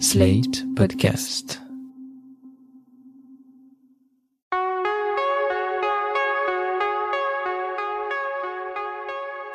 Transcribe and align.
Slate 0.00 0.64
Podcast. 0.74 1.62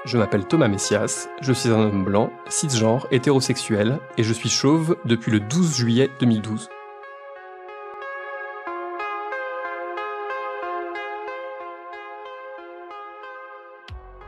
Je 0.06 0.18
m'appelle 0.18 0.46
Thomas 0.46 0.70
Messias, 0.70 1.28
je 1.42 1.52
suis 1.52 1.70
un 1.70 1.80
homme 1.80 2.06
blanc, 2.06 2.32
cisgenre, 2.48 3.06
hétérosexuel, 3.12 4.00
et 4.18 4.24
je 4.24 4.32
suis 4.34 4.50
chauve 4.50 4.96
depuis 5.04 5.32
le 5.32 5.42
12 5.42 5.76
juillet 5.76 6.10
2012. 6.22 6.70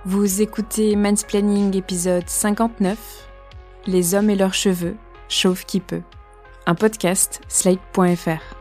Vous 0.05 0.41
écoutez 0.41 0.95
Mansplaining 0.97 1.77
épisode 1.77 2.27
59, 2.27 3.29
Les 3.87 4.13
hommes 4.13 4.29
et 4.29 4.35
leurs 4.35 4.53
cheveux, 4.53 4.97
chauve 5.31 5.65
qui 5.65 5.79
peut. 5.79 6.01
Un 6.65 6.75
podcast 6.75 7.41
slate.fr. 7.47 8.55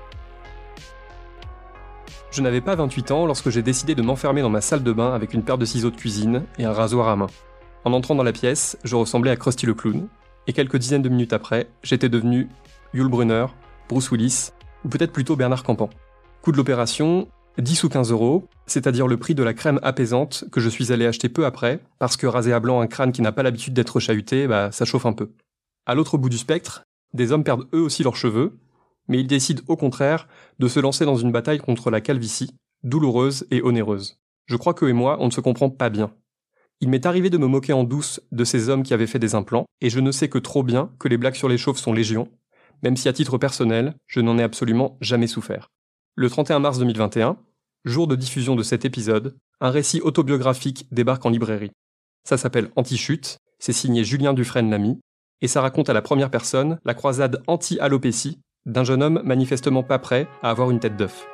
Je 2.30 2.42
n'avais 2.42 2.60
pas 2.60 2.76
28 2.76 3.10
ans 3.10 3.26
lorsque 3.26 3.50
j'ai 3.50 3.62
décidé 3.62 3.94
de 3.94 4.02
m'enfermer 4.02 4.40
dans 4.40 4.50
ma 4.50 4.60
salle 4.60 4.84
de 4.84 4.92
bain 4.92 5.12
avec 5.12 5.34
une 5.34 5.42
paire 5.42 5.58
de 5.58 5.64
ciseaux 5.64 5.90
de 5.90 5.96
cuisine 5.96 6.44
et 6.58 6.64
un 6.64 6.72
rasoir 6.72 7.08
à 7.08 7.16
main. 7.16 7.26
En 7.84 7.92
entrant 7.92 8.14
dans 8.14 8.22
la 8.22 8.32
pièce, 8.32 8.78
je 8.84 8.94
ressemblais 8.94 9.32
à 9.32 9.36
Krusty 9.36 9.66
le 9.66 9.74
clown, 9.74 10.06
et 10.46 10.52
quelques 10.52 10.76
dizaines 10.76 11.02
de 11.02 11.08
minutes 11.08 11.32
après, 11.32 11.68
j'étais 11.82 12.08
devenu 12.08 12.48
Yul 12.94 13.08
Brunner, 13.08 13.46
Bruce 13.88 14.10
Willis, 14.10 14.50
ou 14.84 14.88
peut-être 14.88 15.12
plutôt 15.12 15.34
Bernard 15.34 15.64
Campan. 15.64 15.90
Coût 16.42 16.52
de 16.52 16.56
l'opération, 16.56 17.28
10 17.58 17.84
ou 17.84 17.88
15 17.88 18.12
euros, 18.12 18.48
c'est-à-dire 18.66 19.08
le 19.08 19.16
prix 19.16 19.34
de 19.34 19.42
la 19.42 19.54
crème 19.54 19.80
apaisante 19.82 20.44
que 20.52 20.60
je 20.60 20.68
suis 20.68 20.92
allé 20.92 21.06
acheter 21.06 21.28
peu 21.28 21.46
après, 21.46 21.80
parce 21.98 22.16
que 22.16 22.26
raser 22.26 22.52
à 22.52 22.60
blanc 22.60 22.80
un 22.80 22.86
crâne 22.86 23.12
qui 23.12 23.22
n'a 23.22 23.32
pas 23.32 23.42
l'habitude 23.42 23.74
d'être 23.74 23.98
chahuté, 23.98 24.46
bah, 24.46 24.70
ça 24.70 24.84
chauffe 24.84 25.06
un 25.06 25.12
peu. 25.12 25.30
À 25.86 25.94
l'autre 25.94 26.18
bout 26.18 26.28
du 26.28 26.38
spectre, 26.38 26.84
des 27.14 27.32
hommes 27.32 27.44
perdent 27.44 27.68
eux 27.74 27.80
aussi 27.80 28.02
leurs 28.02 28.16
cheveux, 28.16 28.58
mais 29.08 29.20
ils 29.20 29.26
décident 29.26 29.62
au 29.66 29.76
contraire 29.76 30.28
de 30.58 30.68
se 30.68 30.80
lancer 30.80 31.04
dans 31.04 31.16
une 31.16 31.32
bataille 31.32 31.58
contre 31.58 31.90
la 31.90 32.00
calvitie, 32.00 32.54
douloureuse 32.82 33.46
et 33.50 33.62
onéreuse. 33.62 34.18
Je 34.46 34.56
crois 34.56 34.74
que 34.74 34.86
et 34.86 34.92
moi, 34.92 35.16
on 35.20 35.26
ne 35.26 35.32
se 35.32 35.40
comprend 35.40 35.70
pas 35.70 35.90
bien. 35.90 36.12
Il 36.80 36.88
m'est 36.88 37.06
arrivé 37.06 37.28
de 37.28 37.38
me 37.38 37.46
moquer 37.46 37.72
en 37.72 37.84
douce 37.84 38.20
de 38.32 38.44
ces 38.44 38.68
hommes 38.68 38.82
qui 38.82 38.94
avaient 38.94 39.06
fait 39.06 39.18
des 39.18 39.34
implants, 39.34 39.66
et 39.80 39.90
je 39.90 40.00
ne 40.00 40.12
sais 40.12 40.28
que 40.28 40.38
trop 40.38 40.62
bien 40.62 40.90
que 40.98 41.08
les 41.08 41.18
blagues 41.18 41.34
sur 41.34 41.48
les 41.48 41.58
chauves 41.58 41.76
sont 41.76 41.92
légion, 41.92 42.28
même 42.82 42.96
si 42.96 43.08
à 43.08 43.12
titre 43.12 43.36
personnel, 43.36 43.94
je 44.06 44.20
n'en 44.20 44.38
ai 44.38 44.42
absolument 44.42 44.96
jamais 45.00 45.26
souffert. 45.26 45.68
Le 46.14 46.30
31 46.30 46.60
mars 46.60 46.78
2021, 46.78 47.36
jour 47.84 48.06
de 48.06 48.16
diffusion 48.16 48.56
de 48.56 48.62
cet 48.62 48.84
épisode, 48.84 49.36
un 49.60 49.70
récit 49.70 50.00
autobiographique 50.00 50.86
débarque 50.90 51.26
en 51.26 51.30
librairie. 51.30 51.72
Ça 52.24 52.38
s'appelle 52.38 52.70
Anti-chute, 52.76 53.38
c'est 53.58 53.72
signé 53.72 54.04
Julien 54.04 54.32
Dufresne-Lamy, 54.32 55.00
et 55.42 55.48
ça 55.48 55.60
raconte 55.60 55.88
à 55.88 55.92
la 55.92 56.02
première 56.02 56.30
personne 56.30 56.78
la 56.84 56.94
croisade 56.94 57.42
anti-alopécie 57.46 58.40
d'un 58.66 58.84
jeune 58.84 59.02
homme 59.02 59.20
manifestement 59.24 59.82
pas 59.82 59.98
prêt 59.98 60.26
à 60.42 60.50
avoir 60.50 60.70
une 60.70 60.80
tête 60.80 60.96
d'œuf. 60.96 61.26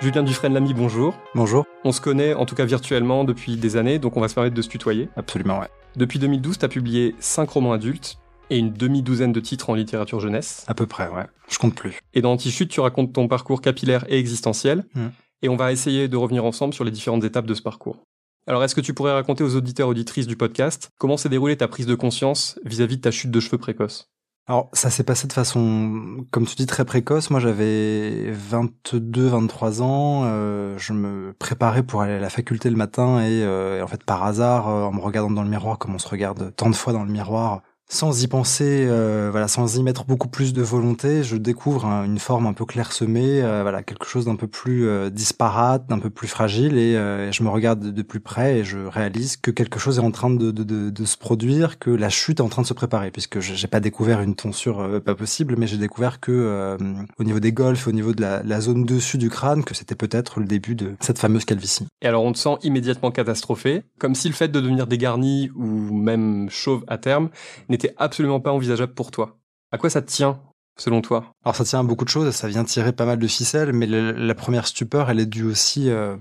Julien 0.00 0.22
Dufresne-Lamy, 0.22 0.74
bonjour. 0.74 1.18
Bonjour. 1.34 1.64
On 1.84 1.90
se 1.90 2.00
connaît, 2.00 2.32
en 2.32 2.46
tout 2.46 2.54
cas 2.54 2.64
virtuellement, 2.64 3.24
depuis 3.24 3.56
des 3.56 3.76
années, 3.76 3.98
donc 3.98 4.16
on 4.16 4.20
va 4.20 4.28
se 4.28 4.34
permettre 4.34 4.54
de 4.54 4.62
se 4.62 4.68
tutoyer. 4.68 5.08
Absolument, 5.16 5.58
ouais. 5.58 5.66
Depuis 5.96 6.20
2012, 6.20 6.58
tu 6.58 6.64
as 6.64 6.68
publié 6.68 7.16
5 7.18 7.50
romans 7.50 7.72
adultes 7.72 8.18
et 8.50 8.58
une 8.58 8.72
demi-douzaine 8.72 9.32
de 9.32 9.40
titres 9.40 9.70
en 9.70 9.74
littérature 9.74 10.20
jeunesse. 10.20 10.64
À 10.68 10.74
peu 10.74 10.86
près, 10.86 11.08
ouais. 11.08 11.24
Je 11.50 11.58
compte 11.58 11.74
plus. 11.74 11.98
Et 12.14 12.22
dans 12.22 12.32
Anti-chute, 12.32 12.70
tu 12.70 12.80
racontes 12.80 13.12
ton 13.12 13.26
parcours 13.26 13.60
capillaire 13.60 14.04
et 14.08 14.18
existentiel, 14.18 14.84
Mm. 14.94 15.06
et 15.42 15.48
on 15.48 15.56
va 15.56 15.72
essayer 15.72 16.06
de 16.06 16.16
revenir 16.16 16.44
ensemble 16.44 16.72
sur 16.74 16.84
les 16.84 16.92
différentes 16.92 17.24
étapes 17.24 17.46
de 17.46 17.54
ce 17.54 17.62
parcours. 17.62 18.04
Alors, 18.48 18.64
est-ce 18.64 18.74
que 18.74 18.80
tu 18.80 18.94
pourrais 18.94 19.12
raconter 19.12 19.44
aux 19.44 19.56
auditeurs 19.56 19.88
auditrices 19.88 20.26
du 20.26 20.34
podcast 20.34 20.88
comment 20.96 21.18
s'est 21.18 21.28
déroulée 21.28 21.58
ta 21.58 21.68
prise 21.68 21.84
de 21.84 21.94
conscience 21.94 22.58
vis-à-vis 22.64 22.96
de 22.96 23.02
ta 23.02 23.10
chute 23.10 23.30
de 23.30 23.40
cheveux 23.40 23.58
précoce? 23.58 24.10
Alors, 24.46 24.70
ça 24.72 24.88
s'est 24.88 25.04
passé 25.04 25.28
de 25.28 25.34
façon, 25.34 26.24
comme 26.30 26.46
tu 26.46 26.56
dis, 26.56 26.64
très 26.64 26.86
précoce. 26.86 27.28
Moi, 27.28 27.40
j'avais 27.40 28.30
22, 28.30 29.26
23 29.26 29.82
ans. 29.82 30.22
euh, 30.24 30.78
je 30.78 30.94
me 30.94 31.34
préparais 31.38 31.82
pour 31.82 32.00
aller 32.00 32.14
à 32.14 32.20
la 32.20 32.30
faculté 32.30 32.70
le 32.70 32.76
matin 32.76 33.20
et, 33.20 33.42
euh, 33.42 33.84
en 33.84 33.86
fait, 33.86 34.02
par 34.02 34.24
hasard, 34.24 34.70
euh, 34.70 34.84
en 34.84 34.92
me 34.92 35.00
regardant 35.00 35.30
dans 35.30 35.42
le 35.42 35.50
miroir, 35.50 35.76
comme 35.76 35.94
on 35.94 35.98
se 35.98 36.08
regarde 36.08 36.54
tant 36.56 36.70
de 36.70 36.74
fois 36.74 36.94
dans 36.94 37.04
le 37.04 37.12
miroir, 37.12 37.60
sans 37.90 38.22
y 38.22 38.26
penser, 38.28 38.84
euh, 38.86 39.28
voilà, 39.30 39.48
sans 39.48 39.78
y 39.78 39.82
mettre 39.82 40.04
beaucoup 40.04 40.28
plus 40.28 40.52
de 40.52 40.60
volonté, 40.60 41.22
je 41.22 41.36
découvre 41.36 41.86
une 41.86 42.18
forme 42.18 42.46
un 42.46 42.52
peu 42.52 42.66
clairsemée, 42.66 43.42
euh, 43.42 43.62
voilà, 43.62 43.82
quelque 43.82 44.04
chose 44.04 44.26
d'un 44.26 44.36
peu 44.36 44.46
plus 44.46 44.86
euh, 44.86 45.08
disparate, 45.08 45.88
d'un 45.88 45.98
peu 45.98 46.10
plus 46.10 46.28
fragile, 46.28 46.76
et 46.76 46.96
euh, 46.96 47.32
je 47.32 47.42
me 47.42 47.48
regarde 47.48 47.80
de, 47.80 48.02
plus 48.02 48.20
près 48.20 48.58
et 48.58 48.64
je 48.64 48.78
réalise 48.78 49.38
que 49.38 49.50
quelque 49.50 49.78
chose 49.78 49.98
est 49.98 50.02
en 50.02 50.10
train 50.10 50.28
de, 50.28 50.50
de, 50.50 50.64
de, 50.64 50.90
de 50.90 51.04
se 51.06 51.16
produire, 51.16 51.78
que 51.78 51.90
la 51.90 52.10
chute 52.10 52.40
est 52.40 52.42
en 52.42 52.50
train 52.50 52.60
de 52.60 52.66
se 52.66 52.74
préparer, 52.74 53.10
puisque 53.10 53.40
j'ai 53.40 53.68
pas 53.68 53.80
découvert 53.80 54.20
une 54.20 54.34
tonsure 54.34 54.80
euh, 54.80 55.00
pas 55.00 55.14
possible, 55.14 55.56
mais 55.56 55.66
j'ai 55.66 55.78
découvert 55.78 56.20
que 56.20 56.30
euh, 56.30 56.76
au 57.18 57.24
niveau 57.24 57.40
des 57.40 57.52
golfs, 57.52 57.88
au 57.88 57.92
niveau 57.92 58.12
de 58.12 58.20
la, 58.20 58.42
la 58.42 58.60
zone 58.60 58.84
dessus 58.84 59.16
du 59.16 59.30
crâne, 59.30 59.64
que 59.64 59.74
c'était 59.74 59.94
peut-être 59.94 60.40
le 60.40 60.46
début 60.46 60.74
de 60.74 60.94
cette 61.00 61.18
fameuse 61.18 61.46
calvitie. 61.46 61.86
Et 62.02 62.06
alors, 62.06 62.22
on 62.22 62.32
te 62.32 62.38
sent 62.38 62.56
immédiatement 62.62 63.10
catastrophé, 63.10 63.82
comme 63.98 64.14
si 64.14 64.28
le 64.28 64.34
fait 64.34 64.48
de 64.48 64.60
devenir 64.60 64.86
dégarni 64.86 65.50
ou 65.56 65.94
même 65.94 66.50
chauve 66.50 66.84
à 66.86 66.98
terme 66.98 67.30
n'était 67.78 67.94
absolument 67.96 68.40
pas 68.40 68.52
envisageable 68.52 68.94
pour 68.94 69.10
toi. 69.10 69.38
À 69.70 69.78
quoi 69.78 69.90
ça 69.90 70.02
tient, 70.02 70.42
selon 70.78 71.00
toi? 71.00 71.32
Alors 71.48 71.56
ça 71.56 71.64
tient 71.64 71.80
à 71.80 71.82
beaucoup 71.82 72.04
de 72.04 72.10
choses, 72.10 72.30
ça 72.34 72.46
vient 72.46 72.62
tirer 72.62 72.92
pas 72.92 73.06
mal 73.06 73.18
de 73.18 73.26
ficelles, 73.26 73.72
mais 73.72 73.86
la 73.86 74.34
première 74.34 74.66
stupeur, 74.66 75.08
elle 75.08 75.18
est 75.18 75.24
due 75.24 75.44
aussi 75.44 75.88
euh, 75.88 76.14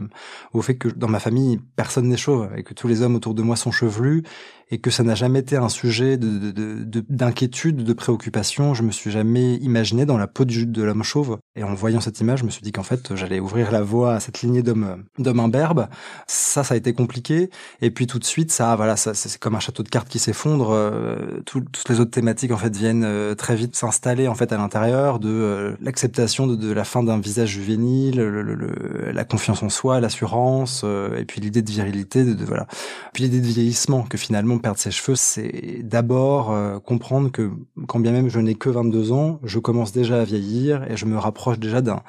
au 0.53 0.61
fait 0.61 0.75
que 0.77 0.87
dans 0.87 1.09
ma 1.09 1.19
famille, 1.19 1.59
personne 1.75 2.07
n'est 2.07 2.15
chauve, 2.15 2.47
et 2.55 2.63
que 2.63 2.73
tous 2.73 2.87
les 2.87 3.01
hommes 3.01 3.15
autour 3.15 3.33
de 3.33 3.41
moi 3.41 3.57
sont 3.57 3.71
chevelus, 3.71 4.23
et 4.69 4.79
que 4.79 4.89
ça 4.89 5.03
n'a 5.03 5.15
jamais 5.15 5.39
été 5.39 5.55
un 5.55 5.67
sujet 5.69 6.17
de- 6.17 6.27
de- 6.39 6.51
de- 6.51 6.83
de- 6.83 7.05
d'inquiétude, 7.09 7.83
de, 7.85 7.93
préoccupation. 7.93 8.73
Je 8.73 8.83
me 8.83 8.91
suis 8.91 9.11
jamais 9.11 9.55
imaginé 9.55 10.05
dans 10.05 10.17
la 10.17 10.27
peau 10.27 10.43
du, 10.45 10.65
de 10.65 10.83
l'homme 10.83 11.03
chauve, 11.03 11.37
et 11.57 11.63
en 11.63 11.73
voyant 11.73 11.99
cette 12.01 12.19
image, 12.21 12.39
je 12.39 12.45
me 12.45 12.49
suis 12.49 12.61
dit 12.61 12.71
qu'en 12.71 12.83
fait, 12.83 13.13
j'allais 13.15 13.39
ouvrir 13.41 13.71
la 13.71 13.81
voie 13.81 14.13
à 14.15 14.19
cette 14.21 14.41
lignée 14.41 14.63
d'hommes 14.63 15.03
imberbes. 15.25 15.87
Ça, 16.27 16.63
ça 16.63 16.73
a 16.73 16.77
été 16.77 16.93
compliqué, 16.93 17.49
et 17.81 17.91
puis 17.91 18.07
tout 18.07 18.19
de 18.19 18.23
suite, 18.25 18.51
ça, 18.51 18.75
voilà, 18.77 18.95
c'est 18.97 19.37
comme 19.39 19.55
un 19.55 19.59
château 19.59 19.83
de 19.83 19.89
cartes 19.89 20.07
qui 20.07 20.19
s'effondre. 20.19 20.71
euh, 20.71 21.41
tout- 21.45 21.61
toutes 21.71 21.89
les 21.89 21.99
autres 21.99 22.11
thématiques 22.11 22.51
en 22.51 22.57
fait 22.57 22.73
viennent 22.75 23.03
euh, 23.05 23.35
très 23.35 23.55
vite 23.55 23.75
s'installer 23.75 24.27
en 24.29 24.35
fait 24.35 24.51
à 24.53 24.57
l'intérieur 24.57 25.16
de 25.19 25.29
euh, 25.29 25.75
l'acceptation 25.81 26.47
de, 26.47 26.71
la 26.71 26.83
fin 26.83 27.03
d'un 27.03 27.19
visage 27.19 27.49
juvénile, 27.49 28.17
le- 28.17 28.41
le- 28.41 28.55
le- 28.55 29.11
la 29.11 29.23
confiance 29.25 29.63
en 29.63 29.69
soi, 29.69 29.99
l'assurance, 29.99 30.81
euh, 30.83 31.17
et 31.17 31.25
puis 31.25 31.41
l'idée 31.41 31.61
de 31.61 31.71
virilité, 31.71 32.23
de, 32.23 32.45
voilà, 32.45 32.67
puis 33.13 33.23
l'idée 33.23 33.41
de 33.41 33.45
vieillissement 33.45 34.03
que 34.03 34.17
finalement 34.17 34.57
perdre 34.59 34.79
ses 34.79 34.91
cheveux, 34.91 35.15
c'est 35.15 35.81
d'abord 35.83 36.51
euh, 36.51 36.79
comprendre 36.79 37.31
que 37.31 37.51
quand 37.87 37.99
bien 37.99 38.11
même 38.11 38.29
je 38.29 38.39
n'ai 38.39 38.55
que 38.55 38.69
22 38.69 39.11
ans, 39.11 39.39
je 39.43 39.59
commence 39.59 39.91
déjà 39.91 40.21
à 40.21 40.23
vieillir 40.23 40.83
et 40.91 40.97
je 40.97 41.05
me 41.05 41.17
rapproche 41.17 41.59
déjà 41.59 41.81
d'un 41.81 42.01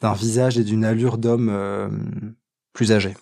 d'un 0.00 0.12
visage 0.12 0.58
et 0.58 0.64
d'une 0.64 0.84
allure 0.84 1.16
d'homme 1.18 1.50
plus 2.74 2.92
âgé 2.92 3.14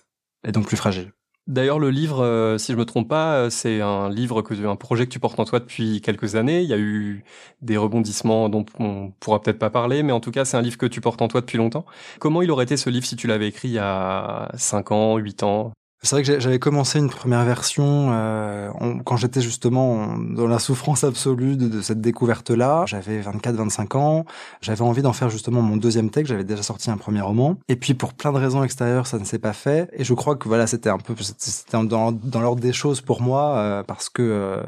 et 0.47 0.53
donc 0.53 0.67
plus 0.67 0.77
fragile. 0.77 1.13
D'ailleurs, 1.49 1.81
le 1.81 1.91
livre, 1.91 2.21
euh, 2.23 2.57
si 2.57 2.73
je 2.73 2.77
me 2.77 2.85
trompe 2.85 3.09
pas, 3.09 3.35
euh, 3.35 3.51
c'est 3.51 3.81
un 3.81 4.09
livre 4.09 4.43
que 4.43 4.55
un 4.65 4.77
projet 4.77 5.07
que 5.07 5.11
tu 5.13 5.19
portes 5.19 5.41
en 5.41 5.45
toi 5.45 5.59
depuis 5.59 6.01
quelques 6.01 6.37
années. 6.37 6.63
Il 6.63 6.69
y 6.69 6.73
a 6.73 6.79
eu 6.79 7.25
des 7.63 7.77
rebondissements 7.77 8.49
dont 8.49 8.65
on 8.79 9.11
pourra 9.19 9.41
peut-être 9.41 9.59
pas 9.59 9.71
parler, 9.71 10.05
mais 10.05 10.13
en 10.13 10.21
tout 10.21 10.31
cas, 10.31 10.45
c'est 10.45 10.57
un 10.57 10.63
livre 10.63 10.79
que 10.79 10.87
tu 10.87 11.01
portes 11.01 11.21
en 11.21 11.27
toi 11.29 11.41
depuis 11.41 11.59
longtemps. 11.59 11.85
Comment 12.21 12.43
il 12.43 12.51
aurait 12.53 12.65
été 12.65 12.77
ce 12.77 12.91
livre 12.91 13.07
si 13.07 13.17
tu 13.17 13.27
l'avais 13.27 13.49
écrit 13.49 13.69
il 13.69 13.75
y 13.75 13.79
a 13.79 14.53
5 14.57 14.93
ans, 14.93 15.17
8 15.17 15.43
ans? 15.43 15.73
C'est 16.05 16.17
vrai 16.17 16.25
que 16.25 16.41
j'avais 16.41 16.59
commencé 16.59 16.99
une 16.99 17.09
première 17.09 17.45
version 17.45 18.09
euh, 18.11 18.71
quand 19.05 19.17
j'étais 19.17 19.41
justement 19.41 19.93
en- 20.03 20.19
dans 20.19 20.49
la 20.49 20.59
souffrance 20.59 21.05
absolue 21.05 21.57
de, 21.57 21.81
cette 21.81 22.01
découverte-là. 22.01 22.83
J'avais 22.89 23.21
24-25 23.21 23.97
ans. 23.97 24.25
J'avais 24.63 24.83
envie 24.83 25.03
d'en 25.03 25.13
faire 25.13 25.31
justement 25.31 25.63
mon 25.63 25.77
deuxième 25.77 26.11
texte. 26.11 26.31
J'avais 26.33 26.43
déjà 26.43 26.65
sorti 26.65 26.91
un 26.91 26.97
premier 26.97 27.21
roman. 27.21 27.57
Et 27.69 27.77
puis 27.77 27.95
pour 27.95 28.15
plein 28.15 28.33
de 28.33 28.39
raisons 28.39 28.65
extérieures, 28.65 29.07
ça 29.07 29.21
ne 29.21 29.25
s'est 29.25 29.39
pas 29.39 29.53
fait. 29.53 29.91
Et 29.93 30.03
je 30.03 30.13
crois 30.15 30.35
que 30.35 30.49
voilà, 30.49 30.67
c'était 30.67 30.89
un 30.91 30.99
peu 30.99 31.15
c'était 31.21 31.87
dans, 31.87 32.11
dans 32.11 32.41
l'ordre 32.41 32.61
des 32.61 32.73
choses 32.73 33.01
pour 33.01 33.23
moi 33.23 33.55
euh, 33.59 33.83
parce 33.85 34.09
que 34.09 34.23
euh, 34.23 34.61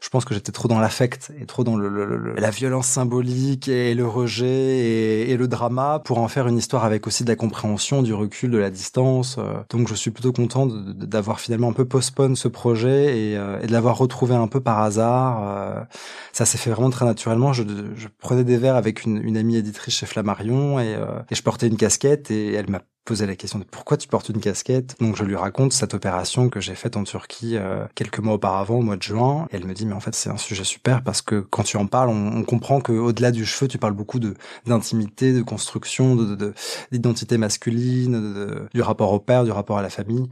je 0.00 0.08
pense 0.08 0.24
que 0.24 0.32
j'étais 0.32 0.52
trop 0.52 0.68
dans 0.68 0.80
l'affect 0.80 1.30
et 1.38 1.44
trop 1.44 1.64
dans 1.64 1.76
le, 1.76 1.90
le- 1.90 2.16
le- 2.16 2.34
la 2.34 2.50
violence 2.50 2.86
symbolique 2.86 3.68
et 3.68 3.94
le 3.94 4.06
rejet 4.06 4.46
et, 4.48 5.30
et 5.32 5.36
le 5.36 5.48
drama 5.48 6.00
pour 6.02 6.16
en 6.18 6.28
faire 6.28 6.48
une 6.48 6.56
histoire 6.56 6.84
avec 6.86 7.06
aussi 7.06 7.24
de 7.24 7.28
la 7.28 7.36
compréhension, 7.36 8.02
du 8.02 8.14
recul, 8.14 8.50
de 8.50 8.56
la 8.58 8.70
distance. 8.70 9.36
euh. 9.38 9.52
Donc 9.68 9.86
je 9.88 9.94
suis 9.94 10.10
plutôt 10.10 10.32
content 10.32 10.64
de- 10.64 10.77
d'avoir 10.78 11.40
finalement 11.40 11.68
un 11.70 11.72
peu 11.72 11.84
postpone 11.84 12.36
ce 12.36 12.48
projet 12.48 13.18
et, 13.18 13.36
euh, 13.36 13.60
et 13.60 13.66
de 13.66 13.72
l'avoir 13.72 13.98
retrouvé 13.98 14.34
un 14.34 14.48
peu 14.48 14.60
par 14.60 14.80
hasard. 14.80 15.42
euh. 15.42 15.84
ça 16.32 16.44
s'est 16.44 16.58
fait 16.58 16.70
vraiment 16.70 16.90
très 16.90 17.04
naturellement. 17.04 17.52
Je, 17.52 17.62
je 17.94 18.08
prenais 18.18 18.44
des 18.44 18.56
verres 18.56 18.76
avec 18.76 19.04
une, 19.04 19.18
une 19.22 19.36
amie 19.36 19.56
éditrice 19.56 19.94
chez 19.94 20.06
Flammarion 20.06 20.78
et, 20.80 20.94
euh, 20.94 21.20
et 21.30 21.34
je 21.34 21.42
portais 21.42 21.66
une 21.68 21.76
casquette 21.76 22.30
et 22.30 22.52
elle 22.54 22.70
m'a 22.70 22.82
posé 23.08 23.26
la 23.26 23.36
question 23.36 23.58
de 23.58 23.64
pourquoi 23.64 23.96
tu 23.96 24.06
portes 24.06 24.28
une 24.28 24.38
casquette. 24.38 24.94
Donc 25.00 25.16
je 25.16 25.24
lui 25.24 25.34
raconte 25.34 25.72
cette 25.72 25.94
opération 25.94 26.50
que 26.50 26.60
j'ai 26.60 26.74
faite 26.74 26.94
en 26.94 27.04
Turquie 27.04 27.56
euh, 27.56 27.86
quelques 27.94 28.18
mois 28.18 28.34
auparavant, 28.34 28.74
au 28.80 28.82
mois 28.82 28.98
de 28.98 29.02
juin. 29.02 29.46
Et 29.50 29.56
elle 29.56 29.64
me 29.64 29.72
dit 29.72 29.86
mais 29.86 29.94
en 29.94 30.00
fait 30.00 30.14
c'est 30.14 30.28
un 30.28 30.36
sujet 30.36 30.62
super 30.62 31.02
parce 31.02 31.22
que 31.22 31.40
quand 31.40 31.62
tu 31.62 31.78
en 31.78 31.86
parles, 31.86 32.10
on, 32.10 32.42
comprend 32.42 32.82
que 32.82 32.92
au-delà 32.92 33.30
du 33.30 33.46
cheveu, 33.46 33.66
tu 33.66 33.78
parles 33.78 33.94
beaucoup 33.94 34.20
d'intimité, 34.66 35.32
de 35.32 35.40
construction, 35.40 36.16
de 36.16 36.34
de- 36.34 36.52
d'identité 36.92 37.38
masculine, 37.38 38.12
de- 38.12 38.68
du 38.74 38.82
rapport 38.82 39.10
au 39.12 39.20
père, 39.20 39.44
du 39.44 39.52
rapport 39.52 39.78
à 39.78 39.82
la 39.82 39.90
famille. 39.90 40.28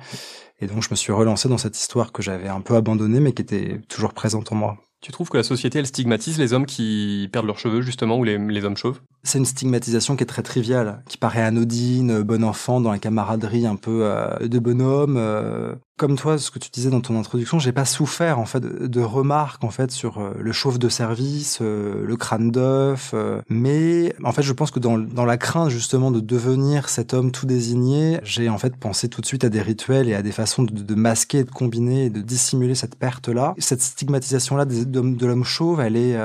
Et 0.60 0.66
donc 0.66 0.82
je 0.82 0.88
me 0.90 0.96
suis 0.96 1.12
relancé 1.12 1.48
dans 1.48 1.58
cette 1.58 1.78
histoire 1.78 2.12
que 2.12 2.22
j'avais 2.22 2.48
un 2.48 2.60
peu 2.60 2.76
abandonnée 2.76 3.20
mais 3.20 3.32
qui 3.32 3.40
était 3.40 3.80
toujours 3.88 4.12
présente 4.12 4.52
en 4.52 4.54
moi. 4.54 4.76
Tu 5.00 5.12
trouves 5.12 5.28
que 5.28 5.36
la 5.36 5.44
société, 5.44 5.78
elle 5.78 5.86
stigmatise 5.86 6.38
les 6.38 6.52
hommes 6.52 6.66
qui 6.66 7.28
perdent 7.32 7.46
leurs 7.46 7.58
cheveux, 7.58 7.80
justement, 7.80 8.18
ou 8.18 8.24
les 8.24 8.64
hommes 8.64 8.76
chauves? 8.76 9.00
C'est 9.22 9.38
une 9.38 9.44
stigmatisation 9.44 10.16
qui 10.16 10.22
est 10.22 10.26
très 10.26 10.42
triviale, 10.42 11.02
qui 11.08 11.18
paraît 11.18 11.42
anodine, 11.42 12.22
bon 12.22 12.44
enfant, 12.44 12.80
dans 12.80 12.92
la 12.92 12.98
camaraderie 12.98 13.66
un 13.66 13.76
peu 13.76 14.00
euh, 14.02 14.46
de 14.46 14.58
bonhomme. 14.58 15.16
Euh, 15.18 15.74
comme 15.96 16.16
toi, 16.16 16.36
ce 16.36 16.50
que 16.50 16.58
tu 16.58 16.68
disais 16.70 16.90
dans 16.90 17.00
ton 17.00 17.18
introduction, 17.18 17.58
j'ai 17.58 17.72
pas 17.72 17.86
souffert 17.86 18.38
en 18.38 18.44
fait 18.44 18.60
de, 18.60 19.00
remarques 19.00 19.64
en 19.64 19.70
fait 19.70 19.90
sur 19.90 20.18
euh, 20.18 20.34
le 20.38 20.52
chauve 20.52 20.78
de 20.78 20.90
service, 20.90 21.58
euh, 21.62 22.04
le 22.04 22.16
crâne 22.16 22.50
d'œuf, 22.50 23.12
euh, 23.14 23.40
mais 23.48 24.14
en 24.22 24.32
fait, 24.32 24.42
je 24.42 24.52
pense 24.52 24.70
que 24.70 24.78
dans, 24.78 24.98
dans 24.98 25.24
la 25.24 25.38
crainte 25.38 25.70
justement 25.70 26.10
de 26.10 26.20
devenir 26.20 26.90
cet 26.90 27.14
homme 27.14 27.32
tout 27.32 27.46
désigné, 27.46 28.20
j'ai 28.24 28.50
en 28.50 28.58
fait 28.58 28.76
pensé 28.76 29.08
tout 29.08 29.22
de 29.22 29.26
suite 29.26 29.44
à 29.44 29.48
des 29.48 29.62
rituels 29.62 30.08
et 30.08 30.14
à 30.14 30.22
des 30.22 30.32
façons 30.32 30.64
de, 30.64 30.72
de 30.82 30.94
masquer, 30.94 31.44
de 31.44 31.50
combiner, 31.50 32.06
et 32.06 32.10
de 32.10 32.20
dissimuler 32.20 32.74
cette 32.74 32.96
perte 32.96 33.28
là. 33.28 33.54
Cette 33.58 33.80
stigmatisation 33.80 34.56
là 34.56 34.66
de, 34.66 35.26
l'homme 35.26 35.44
chauve, 35.44 35.80
elle 35.80 35.96
est, 35.96 36.16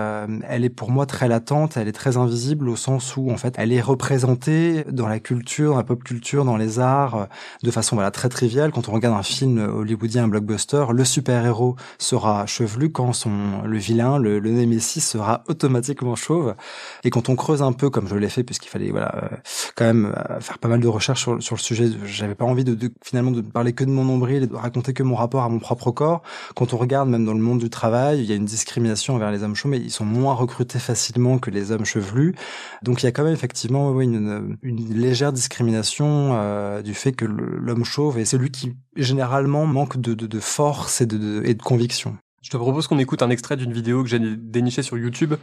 elle 0.48 0.66
est 0.66 0.70
pour 0.70 0.92
moi 0.92 1.06
très 1.06 1.28
latente, 1.28 1.78
elle 1.78 1.88
est 1.88 1.94
très 1.94 2.18
invisible 2.18 2.68
au 2.68 2.76
où 3.18 3.32
en 3.32 3.38
fait, 3.38 3.56
elle 3.58 3.74
est 3.74 3.82
représentée 3.82 4.84
dans 4.90 5.08
la 5.08 5.20
culture, 5.20 5.72
dans 5.72 5.78
la 5.78 5.84
pop 5.84 6.04
culture, 6.04 6.46
dans 6.46 6.58
les 6.58 6.80
arts, 6.80 7.28
de 7.64 7.72
façon 7.72 7.96
voilà 7.96 8.12
très 8.12 8.30
triviale. 8.30 8.72
Quand 8.72 8.90
on 8.90 8.92
regarde 8.92 9.18
un 9.18 9.24
film 9.24 9.60
hollywoodien, 9.60 10.26
un 10.26 10.28
blockbuster, 10.28 10.86
le 10.92 11.06
super-héros 11.06 11.76
sera 11.98 12.46
chevelu 12.46 12.92
quand 12.92 13.14
son, 13.14 13.64
le 13.64 13.78
vilain, 13.78 14.18
le, 14.18 14.40
le 14.40 14.52
sera 14.80 15.44
automatiquement 15.48 16.16
chauve. 16.16 16.56
Et 17.04 17.10
quand 17.10 17.30
on 17.30 17.36
creuse 17.36 17.62
un 17.62 17.74
peu, 17.74 17.90
comme 17.90 18.08
je 18.08 18.16
l'ai 18.16 18.30
fait, 18.30 18.44
puisqu'il 18.44 18.70
fallait 18.70 18.92
voilà 18.92 19.16
euh, 19.16 19.38
quand 19.76 19.86
même 19.86 20.14
euh, 20.30 20.40
faire 20.40 20.60
pas 20.60 20.68
mal 20.68 20.80
de 20.80 20.88
recherches 20.88 21.22
sur, 21.40 21.56
le 21.56 21.62
sujet, 21.62 21.90
j'avais 22.06 22.36
pas 22.36 22.46
envie 22.46 22.64
de, 22.64 22.92
finalement 23.04 23.32
de 23.32 23.42
parler 23.42 23.74
que 23.74 23.84
de 23.84 23.90
mon 23.90 24.06
nombril 24.06 24.44
et 24.44 24.48
de 24.48 24.56
raconter 24.56 24.94
que 24.94 25.04
mon 25.04 25.16
rapport 25.16 25.44
à 25.44 25.50
mon 25.50 25.60
propre 25.60 25.92
corps. 25.92 26.22
Quand 26.56 26.74
on 26.74 26.78
regarde 26.78 27.10
même 27.10 27.26
dans 27.26 27.34
le 27.34 27.40
monde 27.40 27.60
du 27.60 27.70
travail, 27.70 28.20
il 28.20 28.26
y 28.26 28.32
a 28.32 28.36
une 28.36 28.46
discrimination 28.46 29.16
envers 29.16 29.32
les 29.32 29.44
hommes 29.44 29.56
chauves, 29.56 29.72
mais 29.72 29.80
ils 29.80 29.92
sont 29.92 30.06
moins 30.06 30.34
recrutés 30.34 30.80
facilement 30.80 31.38
que 31.38 31.50
les 31.50 31.72
hommes 31.72 31.86
chevelus. 31.86 32.36
Donc 32.84 33.04
il 33.04 33.06
y 33.06 33.10
a 33.10 33.12
quand 33.12 33.24
même 33.24 33.34
effectivement 33.34 34.00
une, 34.02 34.58
légère 34.64 35.32
discrimination 35.32 36.32
euh, 36.34 36.82
du 36.82 36.94
fait 36.94 37.12
que 37.12 37.26
l'homme 37.26 37.86
chauve 37.86 38.18
est 38.18 38.26
celui 38.26 38.50
qui 38.50 38.74
généralement 38.96 39.68
manque 39.68 40.02
de, 40.02 40.40
force 40.40 41.02
et 41.02 41.06
de, 41.06 41.44
et 41.46 41.54
de 41.54 41.62
conviction. 41.62 42.18
Je 42.42 42.50
te 42.50 42.58
propose 42.58 42.88
qu'on 42.88 42.98
écoute 42.98 43.22
un 43.22 43.30
extrait 43.30 43.56
d'une 43.56 43.72
vidéo 43.72 44.02
que 44.02 44.10
j'ai 44.10 44.20
dénichée 44.20 44.82
sur 44.82 44.98
YouTube. 44.98 45.36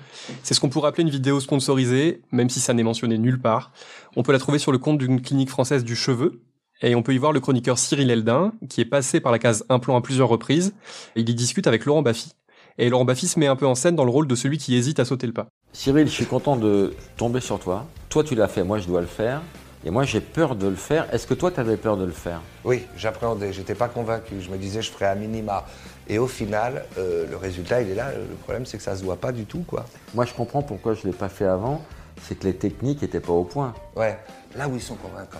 C'est 0.42 0.54
ce 0.54 0.60
qu'on 0.60 0.68
pourrait 0.68 0.88
appeler 0.88 1.04
une 1.04 1.10
vidéo 1.10 1.38
sponsorisée, 1.38 2.22
même 2.32 2.50
si 2.50 2.58
ça 2.58 2.74
n'est 2.74 2.82
mentionné 2.82 3.18
nulle 3.18 3.40
part. 3.40 3.72
On 4.16 4.24
peut 4.24 4.32
la 4.32 4.40
trouver 4.40 4.58
sur 4.58 4.72
le 4.72 4.78
compte 4.78 4.98
d'une 4.98 5.22
clinique 5.22 5.48
française 5.48 5.84
du 5.84 5.94
cheveu. 5.94 6.42
Et 6.82 6.96
on 6.96 7.02
peut 7.02 7.14
y 7.14 7.18
voir 7.18 7.32
le 7.32 7.38
chroniqueur 7.38 7.78
Cyril 7.78 8.10
Eldin, 8.10 8.52
qui 8.68 8.80
est 8.80 8.84
passé 8.84 9.20
par 9.20 9.30
la 9.30 9.38
case 9.38 9.64
implant 9.68 9.96
à 9.96 10.00
plusieurs 10.00 10.28
reprises. 10.28 10.74
il 11.14 11.28
y 11.28 11.34
discute 11.34 11.68
avec 11.68 11.84
Laurent 11.84 12.02
Baffy. 12.02 12.32
Et 12.78 12.88
Laurent 12.88 13.04
Baffy 13.04 13.28
se 13.28 13.38
met 13.38 13.46
un 13.46 13.56
peu 13.56 13.66
en 13.66 13.74
scène 13.76 13.96
dans 13.96 14.04
le 14.04 14.10
rôle 14.10 14.26
de 14.26 14.34
celui 14.34 14.58
qui 14.58 14.74
hésite 14.74 14.98
à 14.98 15.04
sauter 15.04 15.26
le 15.26 15.32
pas. 15.32 15.48
Cyril, 15.72 16.06
je 16.06 16.12
suis 16.12 16.26
content 16.26 16.56
de 16.56 16.94
tomber 17.16 17.40
sur 17.40 17.58
toi. 17.58 17.86
Toi, 18.08 18.24
tu 18.24 18.34
l'as 18.34 18.48
fait, 18.48 18.64
moi, 18.64 18.78
je 18.78 18.86
dois 18.86 19.00
le 19.00 19.06
faire. 19.06 19.42
Et 19.84 19.90
moi, 19.90 20.02
j'ai 20.02 20.20
peur 20.20 20.56
de 20.56 20.66
le 20.66 20.74
faire. 20.74 21.12
Est-ce 21.14 21.26
que 21.26 21.34
toi, 21.34 21.50
tu 21.50 21.60
avais 21.60 21.76
peur 21.76 21.96
de 21.96 22.04
le 22.04 22.12
faire? 22.12 22.40
Oui, 22.64 22.86
j'appréhendais. 22.96 23.52
J'étais 23.52 23.76
pas 23.76 23.88
convaincu. 23.88 24.40
Je 24.40 24.50
me 24.50 24.56
disais, 24.56 24.82
je 24.82 24.90
ferais 24.90 25.06
à 25.06 25.14
minima. 25.14 25.66
Et 26.08 26.18
au 26.18 26.26
final, 26.26 26.84
euh, 26.96 27.26
le 27.30 27.36
résultat, 27.36 27.82
il 27.82 27.90
est 27.90 27.94
là. 27.94 28.10
Le 28.12 28.34
problème, 28.36 28.66
c'est 28.66 28.76
que 28.76 28.82
ça 28.82 28.96
se 28.96 29.04
voit 29.04 29.16
pas 29.16 29.30
du 29.30 29.44
tout, 29.44 29.64
quoi. 29.66 29.84
Moi, 30.14 30.24
je 30.24 30.34
comprends 30.34 30.62
pourquoi 30.62 30.94
je 30.94 31.06
l'ai 31.06 31.12
pas 31.12 31.28
fait 31.28 31.46
avant. 31.46 31.82
C'est 32.22 32.36
que 32.36 32.44
les 32.44 32.56
techniques 32.56 33.02
n'étaient 33.02 33.20
pas 33.20 33.32
au 33.32 33.44
point. 33.44 33.72
Ouais. 33.94 34.18
Là 34.56 34.68
où 34.68 34.74
ils 34.74 34.82
sont 34.82 34.96
convaincants, 34.96 35.38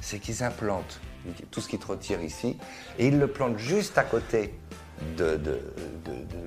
c'est 0.00 0.18
qu'ils 0.18 0.44
implantent 0.44 1.00
tout 1.50 1.60
ce 1.60 1.68
qui 1.68 1.78
te 1.78 1.86
retire 1.86 2.22
ici, 2.22 2.56
et 2.98 3.08
ils 3.08 3.18
le 3.18 3.26
plantent 3.26 3.58
juste 3.58 3.98
à 3.98 4.04
côté 4.04 4.54
de, 5.16 5.38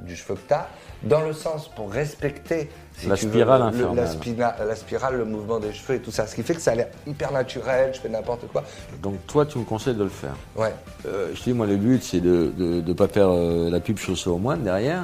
du 0.06 0.16
cheveu 0.16 0.36
que 0.36 0.48
tu 0.48 0.54
as, 0.54 0.68
dans 1.04 1.22
le 1.22 1.34
sens 1.34 1.70
pour 1.70 1.92
respecter 1.92 2.70
la, 3.08 3.16
spirale 3.16 3.74
le, 3.74 3.96
la, 3.96 4.76
spirale, 4.76 5.18
le 5.18 5.26
mouvement 5.26 5.60
des 5.60 5.74
cheveux 5.74 5.96
et 5.96 6.02
tout 6.02 6.12
ça. 6.12 6.28
Ce 6.28 6.36
qui 6.36 6.44
fait 6.44 6.56
que 6.56 6.62
ça 6.62 6.72
a 6.72 6.76
l'air 6.76 6.88
hyper 7.08 7.32
naturel, 7.32 7.92
je 7.94 8.00
fais 8.00 8.10
n'importe 8.10 8.48
quoi. 8.52 8.64
Donc 9.02 9.26
toi, 9.28 9.46
tu 9.46 9.58
me 9.58 9.64
conseilles 9.64 9.96
de 9.96 10.04
le 10.04 10.10
faire 10.10 10.36
Ouais. 10.56 10.74
Euh, 11.06 11.32
je 11.34 11.44
dis, 11.44 11.54
moi, 11.54 11.68
le 11.68 11.78
but, 11.78 12.04
c'est 12.04 12.22
de 12.22 12.54
ne 12.58 12.94
pas 12.94 13.08
faire 13.08 13.30
euh, 13.30 13.70
la 13.70 13.80
pub 13.80 13.98
chaussée 13.98 14.30
au 14.30 14.38
moine 14.38 14.64
derrière, 14.64 15.04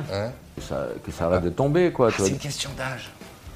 que, 0.55 0.61
ça, 0.61 0.87
que 1.03 1.11
ça 1.11 1.25
arrête 1.25 1.43
de 1.43 1.49
tomber, 1.49 1.91
quoi. 1.91 2.09
Ah, 2.11 2.15
c'est 2.17 2.29
une 2.29 2.37
question 2.37 2.69
d'âge. 2.77 3.09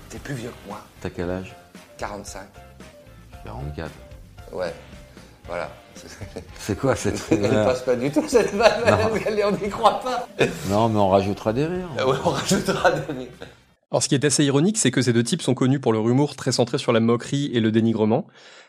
T'es 0.10 0.20
plus 0.20 0.36
vieux 0.36 0.50
que 0.50 0.70
moi. 0.70 0.80
T'as 1.02 1.10
quel 1.10 1.30
âge? 1.30 1.56
45. 1.98 2.42
44. 3.46 3.92
Ouais. 4.52 4.74
Voilà. 5.48 5.70
C'est 6.60 6.78
quoi 6.78 6.96
cette 6.96 7.22
Elle 7.32 7.50
passe 7.50 7.84
pas 7.84 7.96
du 7.96 8.12
tout 8.12 8.28
cette 8.28 8.54
vanne, 8.54 8.82
on 9.46 9.52
n'y 9.52 9.70
croit 9.70 10.00
pas. 10.00 10.28
Non, 10.70 10.90
mais 10.90 11.00
on 11.00 11.10
rajoutera 11.10 11.54
des 11.54 11.66
rires. 11.66 11.90
Ouais, 11.98 12.16
on 12.26 12.30
rajoutera 12.30 12.92
des 12.92 13.14
rires. 13.14 13.30
Alors 13.92 14.02
ce 14.02 14.10
qui 14.10 14.16
est 14.16 14.26
assez 14.26 14.44
ironique, 14.44 14.78
c'est 14.78 14.90
que 14.90 15.04
ces 15.04 15.14
deux 15.14 15.24
types 15.24 15.44
sont 15.44 15.54
connus 15.54 15.80
pour 15.80 15.94
leur 15.94 16.10
humour 16.10 16.36
très 16.36 16.52
centré 16.52 16.80
sur 16.80 16.92
la 16.94 17.00
moquerie 17.00 17.52
et 17.54 17.60
le 17.60 17.72
dénigrement. 17.72 18.26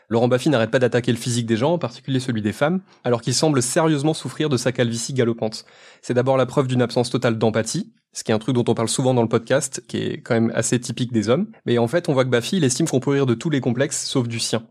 Laurent 0.07 0.27
Baffy 0.27 0.49
n'arrête 0.49 0.69
pas 0.69 0.77
d'attaquer 0.77 1.11
le 1.11 1.17
physique 1.17 1.47
des 1.47 1.57
gens, 1.57 1.73
en 1.73 1.77
particulier 1.79 2.19
celui 2.19 2.43
des 2.43 2.53
femmes, 2.53 2.81
alors 3.03 3.21
qu'il 3.21 3.33
semble 3.33 3.63
sérieusement 3.63 4.13
souffrir 4.13 4.49
de 4.49 4.57
sa 4.57 4.71
calvitie 4.71 5.13
galopante. 5.13 5.65
C'est 6.03 6.13
d'abord 6.13 6.37
la 6.37 6.45
preuve 6.45 6.67
d'une 6.67 6.83
absence 6.83 7.09
totale 7.09 7.39
d'empathie, 7.39 7.91
ce 8.13 8.23
qui 8.23 8.31
est 8.31 8.35
un 8.35 8.39
truc 8.39 8.53
dont 8.53 8.65
on 8.67 8.75
parle 8.75 8.87
souvent 8.87 9.15
dans 9.15 9.23
le 9.23 9.27
podcast, 9.27 9.83
qui 9.87 9.97
est 9.97 10.21
quand 10.21 10.35
même 10.35 10.51
assez 10.53 10.79
typique 10.79 11.11
des 11.11 11.29
hommes. 11.29 11.47
Mais 11.65 11.79
en 11.79 11.87
fait, 11.87 12.07
on 12.07 12.13
voit 12.13 12.23
que 12.23 12.29
Baffy, 12.29 12.57
il 12.57 12.63
estime 12.63 12.87
qu'on 12.87 12.99
peut 12.99 13.09
rire 13.09 13.25
de 13.25 13.33
tous 13.33 13.49
les 13.49 13.61
complexes, 13.61 14.05
sauf 14.05 14.27
du 14.27 14.39
sien. 14.39 14.63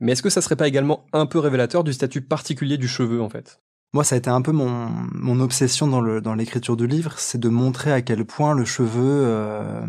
Mais 0.00 0.12
est-ce 0.12 0.22
que 0.22 0.30
ça 0.30 0.40
serait 0.40 0.56
pas 0.56 0.68
également 0.68 1.06
un 1.12 1.26
peu 1.26 1.38
révélateur 1.38 1.84
du 1.84 1.92
statut 1.92 2.20
particulier 2.20 2.76
du 2.76 2.88
cheveu, 2.88 3.22
en 3.22 3.28
fait? 3.28 3.60
Moi, 3.92 4.02
ça 4.02 4.16
a 4.16 4.18
été 4.18 4.28
un 4.28 4.42
peu 4.42 4.50
mon, 4.50 5.40
obsession 5.40 5.86
dans, 5.86 6.00
le, 6.00 6.20
l'écriture 6.36 6.76
du 6.76 6.86
livre, 6.86 7.14
c'est 7.18 7.38
de 7.38 7.48
montrer 7.48 7.92
à 7.92 8.02
quel 8.02 8.24
point 8.24 8.52
le 8.52 8.64
cheveu 8.64 9.22
euh, 9.24 9.86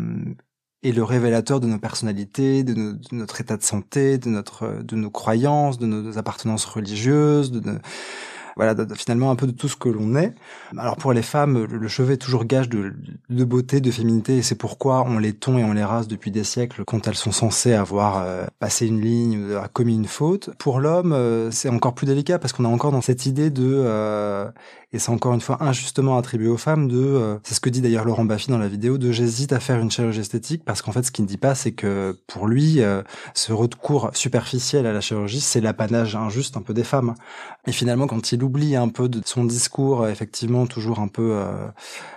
est 0.84 0.92
le 0.92 1.02
révélateur 1.02 1.58
de 1.58 1.66
nos 1.66 1.78
personnalités, 1.78 2.62
de, 2.62 2.74
de, 2.74 2.98
notre 3.10 3.40
état 3.40 3.56
de 3.56 3.64
santé, 3.64 4.18
de 4.18 4.30
de 4.82 4.96
nos 4.96 5.10
croyances, 5.10 5.78
de 5.78 5.86
nos 5.86 6.18
appartenances 6.18 6.66
religieuses, 6.66 7.50
de, 7.50 7.80
voilà, 8.56 8.74
finalement 8.94 9.30
un 9.30 9.36
peu 9.36 9.46
de 9.46 9.52
tout 9.52 9.68
ce 9.68 9.76
que 9.76 9.88
l'on 9.88 10.16
est. 10.16 10.34
Alors 10.76 10.96
pour 10.96 11.12
les 11.12 11.22
femmes, 11.22 11.64
le 11.64 11.88
cheveu 11.88 12.14
est 12.14 12.16
toujours 12.16 12.44
gage 12.44 12.68
de, 12.68 12.94
de 13.28 13.44
beauté, 13.44 13.80
de 13.80 13.90
féminité, 13.90 14.38
et 14.38 14.42
c'est 14.42 14.54
pourquoi 14.54 15.04
on 15.06 15.18
les 15.18 15.34
tond 15.34 15.58
et 15.58 15.64
on 15.64 15.72
les 15.72 15.84
rase 15.84 16.08
depuis 16.08 16.30
des 16.30 16.44
siècles 16.44 16.84
quand 16.84 17.06
elles 17.06 17.16
sont 17.16 17.32
censées 17.32 17.74
avoir 17.74 18.22
euh, 18.22 18.46
passé 18.58 18.86
une 18.86 19.00
ligne, 19.00 19.38
ou 19.38 19.50
avoir 19.50 19.72
commis 19.72 19.94
une 19.94 20.06
faute. 20.06 20.50
Pour 20.58 20.80
l'homme, 20.80 21.12
euh, 21.12 21.50
c'est 21.50 21.68
encore 21.68 21.94
plus 21.94 22.06
délicat 22.06 22.38
parce 22.38 22.52
qu'on 22.52 22.64
a 22.64 22.68
encore 22.68 22.92
dans 22.92 23.00
cette 23.00 23.26
idée 23.26 23.50
de 23.50 23.64
euh, 23.64 24.48
et 24.96 24.98
c'est 24.98 25.10
encore 25.10 25.34
une 25.34 25.42
fois 25.42 25.62
injustement 25.62 26.16
attribué 26.16 26.48
aux 26.48 26.56
femmes 26.56 26.88
de, 26.88 26.96
euh, 26.96 27.36
c'est 27.42 27.52
ce 27.54 27.60
que 27.60 27.68
dit 27.68 27.82
d'ailleurs 27.82 28.06
Laurent 28.06 28.24
Baffy 28.24 28.50
dans 28.50 28.56
la 28.56 28.66
vidéo, 28.66 28.96
de 28.96 29.12
j'hésite 29.12 29.52
à 29.52 29.60
faire 29.60 29.78
une 29.78 29.90
chirurgie 29.90 30.20
esthétique 30.20 30.64
parce 30.64 30.80
qu'en 30.80 30.90
fait 30.90 31.02
ce 31.02 31.10
qu'il 31.12 31.24
ne 31.24 31.28
dit 31.28 31.36
pas 31.36 31.54
c'est 31.54 31.72
que 31.72 32.18
pour 32.26 32.46
lui, 32.46 32.80
euh, 32.80 33.02
ce 33.34 33.52
recours 33.52 34.10
superficiel 34.14 34.86
à 34.86 34.94
la 34.94 35.02
chirurgie, 35.02 35.42
c'est 35.42 35.60
l'apanage 35.60 36.16
injuste 36.16 36.56
un 36.56 36.62
peu 36.62 36.72
des 36.72 36.82
femmes. 36.82 37.14
Et 37.66 37.72
finalement 37.72 38.06
quand 38.06 38.32
il 38.32 38.42
oublie 38.42 38.74
un 38.74 38.88
peu 38.88 39.10
de 39.10 39.20
son 39.26 39.44
discours, 39.44 40.02
euh, 40.02 40.10
effectivement 40.10 40.66
toujours 40.66 41.00
un 41.00 41.08
peu 41.08 41.36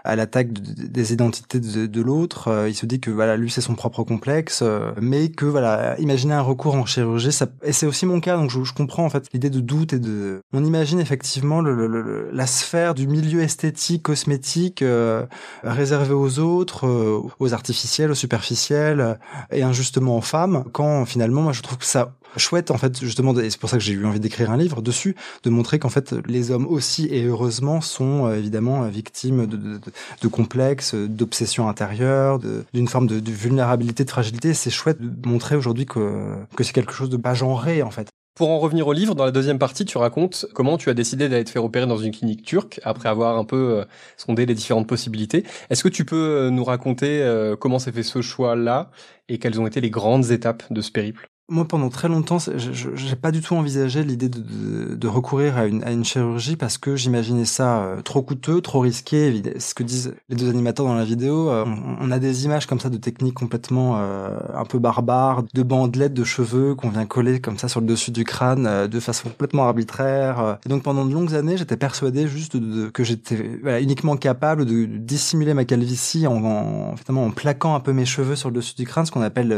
à 0.05 0.15
l'attaque 0.15 0.53
des 0.53 1.11
identités 1.11 1.59
de, 1.59 2.01
l'autre, 2.01 2.65
il 2.67 2.73
se 2.73 2.85
dit 2.85 3.01
que 3.01 3.11
voilà 3.11 3.35
lui 3.35 3.51
c'est 3.51 3.61
son 3.61 3.75
propre 3.75 4.03
complexe, 4.03 4.63
mais 5.01 5.29
que 5.29 5.45
voilà 5.45 5.99
imaginer 5.99 6.33
un 6.33 6.41
recours 6.41 6.75
en 6.75 6.85
chirurgie, 6.85 7.33
ça, 7.33 7.47
et 7.63 7.73
c'est 7.73 7.85
aussi 7.85 8.05
mon 8.05 8.21
cas 8.21 8.37
donc 8.37 8.49
je, 8.49 8.63
je 8.63 8.73
comprends 8.73 9.03
en 9.03 9.09
fait 9.09 9.25
l'idée 9.33 9.49
de 9.49 9.59
doute 9.59 9.91
et 9.91 9.99
de, 9.99 10.41
on 10.53 10.63
imagine 10.63 10.99
effectivement 10.99 11.59
le, 11.59 11.75
le, 11.75 11.87
le 11.87 12.29
la 12.31 12.47
sphère 12.47 12.68
du 12.95 13.07
milieu 13.07 13.41
esthétique, 13.41 14.03
cosmétique, 14.03 14.81
euh, 14.81 15.25
réservé 15.63 16.13
aux 16.13 16.39
autres, 16.39 16.85
euh, 16.85 17.21
aux 17.39 17.53
artificiels, 17.53 18.11
aux 18.11 18.15
superficiels, 18.15 18.99
euh, 18.99 19.13
et 19.51 19.63
injustement 19.63 20.17
aux 20.17 20.21
femmes, 20.21 20.63
quand 20.71 21.05
finalement, 21.05 21.41
moi, 21.41 21.53
je 21.53 21.61
trouve 21.61 21.77
que 21.77 21.85
ça 21.85 22.13
chouette 22.37 22.69
en 22.69 22.77
fait 22.77 22.99
justement 22.99 23.35
et 23.39 23.49
c'est 23.49 23.59
pour 23.59 23.71
ça 23.71 23.77
que 23.77 23.83
j'ai 23.83 23.93
eu 23.93 24.05
envie 24.05 24.19
d'écrire 24.19 24.51
un 24.51 24.57
livre 24.57 24.83
dessus 24.83 25.15
de 25.41 25.49
montrer 25.49 25.79
qu'en 25.79 25.89
fait 25.89 26.13
les 26.27 26.51
hommes 26.51 26.67
aussi 26.67 27.07
et 27.07 27.23
heureusement 27.25 27.81
sont 27.81 28.31
évidemment 28.31 28.83
victimes 28.83 29.47
de, 29.47 30.27
complexes 30.27 30.93
d'obsessions 30.93 31.67
intérieures 31.67 32.37
d'une 32.37 32.87
forme 32.87 33.07
de, 33.07 33.19
de, 33.19 33.31
vulnérabilité 33.31 34.05
de 34.05 34.11
fragilité. 34.11 34.53
C'est 34.53 34.69
chouette 34.69 35.01
de 35.01 35.27
montrer 35.27 35.55
aujourd'hui 35.55 35.87
que 35.87 36.35
que 36.55 36.63
c'est 36.63 36.73
quelque 36.73 36.93
chose 36.93 37.09
de 37.09 37.17
pas 37.17 37.33
genré 37.33 37.81
en 37.81 37.89
fait 37.89 38.08
pour 38.39 38.51
en 38.51 38.59
revenir 38.59 38.87
au 38.87 38.93
livre, 38.93 39.15
dans 39.15 39.25
la 39.25 39.31
deuxième 39.31 39.59
partie, 39.59 39.83
tu 39.83 39.97
racontes 39.97 40.45
comment 40.53 40.77
tu 40.77 40.89
as 40.89 40.93
décidé 40.93 41.27
d'aller 41.27 41.43
te 41.43 41.49
faire 41.49 41.65
opérer 41.65 41.85
dans 41.87 41.97
une 41.97 42.11
clinique 42.13 42.41
turque 42.41 42.79
après 42.85 43.09
avoir 43.09 43.37
un 43.37 43.43
peu 43.43 43.79
euh, 43.79 43.85
sondé 44.15 44.45
les 44.45 44.53
différentes 44.55 44.87
possibilités. 44.87 45.43
Est-ce 45.69 45.83
que 45.83 45.89
tu 45.89 46.05
peux 46.05 46.15
euh, 46.15 46.49
nous 46.49 46.63
raconter 46.63 47.21
euh, 47.21 47.57
comment 47.57 47.79
s'est 47.79 47.91
fait 47.91 48.01
ce 48.01 48.21
choix-là 48.21 48.91
et 49.27 49.39
quelles 49.39 49.59
ont 49.59 49.67
été 49.67 49.81
les 49.81 49.89
grandes 49.89 50.31
étapes 50.31 50.63
de 50.71 50.79
ce 50.79 50.89
périple? 50.89 51.27
Moi, 51.49 51.67
pendant 51.67 51.89
très 51.89 52.07
longtemps, 52.07 52.37
je 52.39 52.89
j'ai 52.95 53.15
pas 53.15 53.31
du 53.31 53.41
tout 53.41 53.55
envisagé 53.55 54.03
l'idée 54.03 54.29
de, 54.29 55.07
recourir 55.07 55.57
à 55.57 55.65
une, 55.65 56.05
chirurgie 56.05 56.55
parce 56.55 56.77
que 56.77 56.95
j'imaginais 56.95 57.45
ça 57.45 57.79
euh, 57.79 58.01
trop 58.01 58.21
coûteux, 58.21 58.61
trop 58.61 58.79
risqué. 58.79 59.41
Ce 59.57 59.73
que 59.73 59.83
disent 59.83 60.13
les 60.29 60.35
deux 60.35 60.49
animateurs 60.49 60.85
dans 60.85 60.93
la 60.93 61.03
vidéo, 61.03 61.49
euh, 61.49 61.65
on, 61.99 62.11
a 62.11 62.19
des 62.19 62.45
images 62.45 62.67
comme 62.67 62.79
ça 62.79 62.89
de 62.89 62.97
techniques 62.97 63.33
complètement 63.33 63.95
euh, 63.97 64.37
un 64.53 64.65
peu 64.65 64.77
barbares, 64.77 65.43
de 65.53 65.63
bandelettes 65.63 66.13
de 66.13 66.23
cheveux 66.23 66.75
qu'on 66.75 66.89
vient 66.89 67.05
coller 67.05 67.41
comme 67.41 67.57
ça 67.57 67.67
sur 67.67 67.81
le 67.81 67.87
dessus 67.87 68.11
du 68.11 68.23
crâne 68.23 68.87
de 68.87 68.99
façon 68.99 69.29
complètement 69.29 69.63
arbitraire. 69.63 70.59
Donc 70.67 70.83
pendant 70.83 71.05
de 71.05 71.13
longues 71.13 71.33
années, 71.33 71.57
j'étais 71.57 71.77
persuadé 71.77 72.27
juste 72.27 72.57
que 72.91 73.03
j'étais 73.03 73.59
uniquement 73.81 74.15
capable 74.15 74.65
de, 74.65 74.85
dissimuler 74.85 75.53
ma 75.53 75.65
calvitie 75.65 76.27
en, 76.27 76.43
en, 76.43 76.95
en 77.15 77.31
plaquant 77.31 77.73
un 77.73 77.79
peu 77.79 77.93
mes 77.93 78.05
cheveux 78.05 78.35
sur 78.35 78.49
le 78.49 78.55
dessus 78.55 78.75
du 78.75 78.85
crâne, 78.85 79.05
ce 79.05 79.11
qu'on 79.11 79.21
appelle 79.21 79.55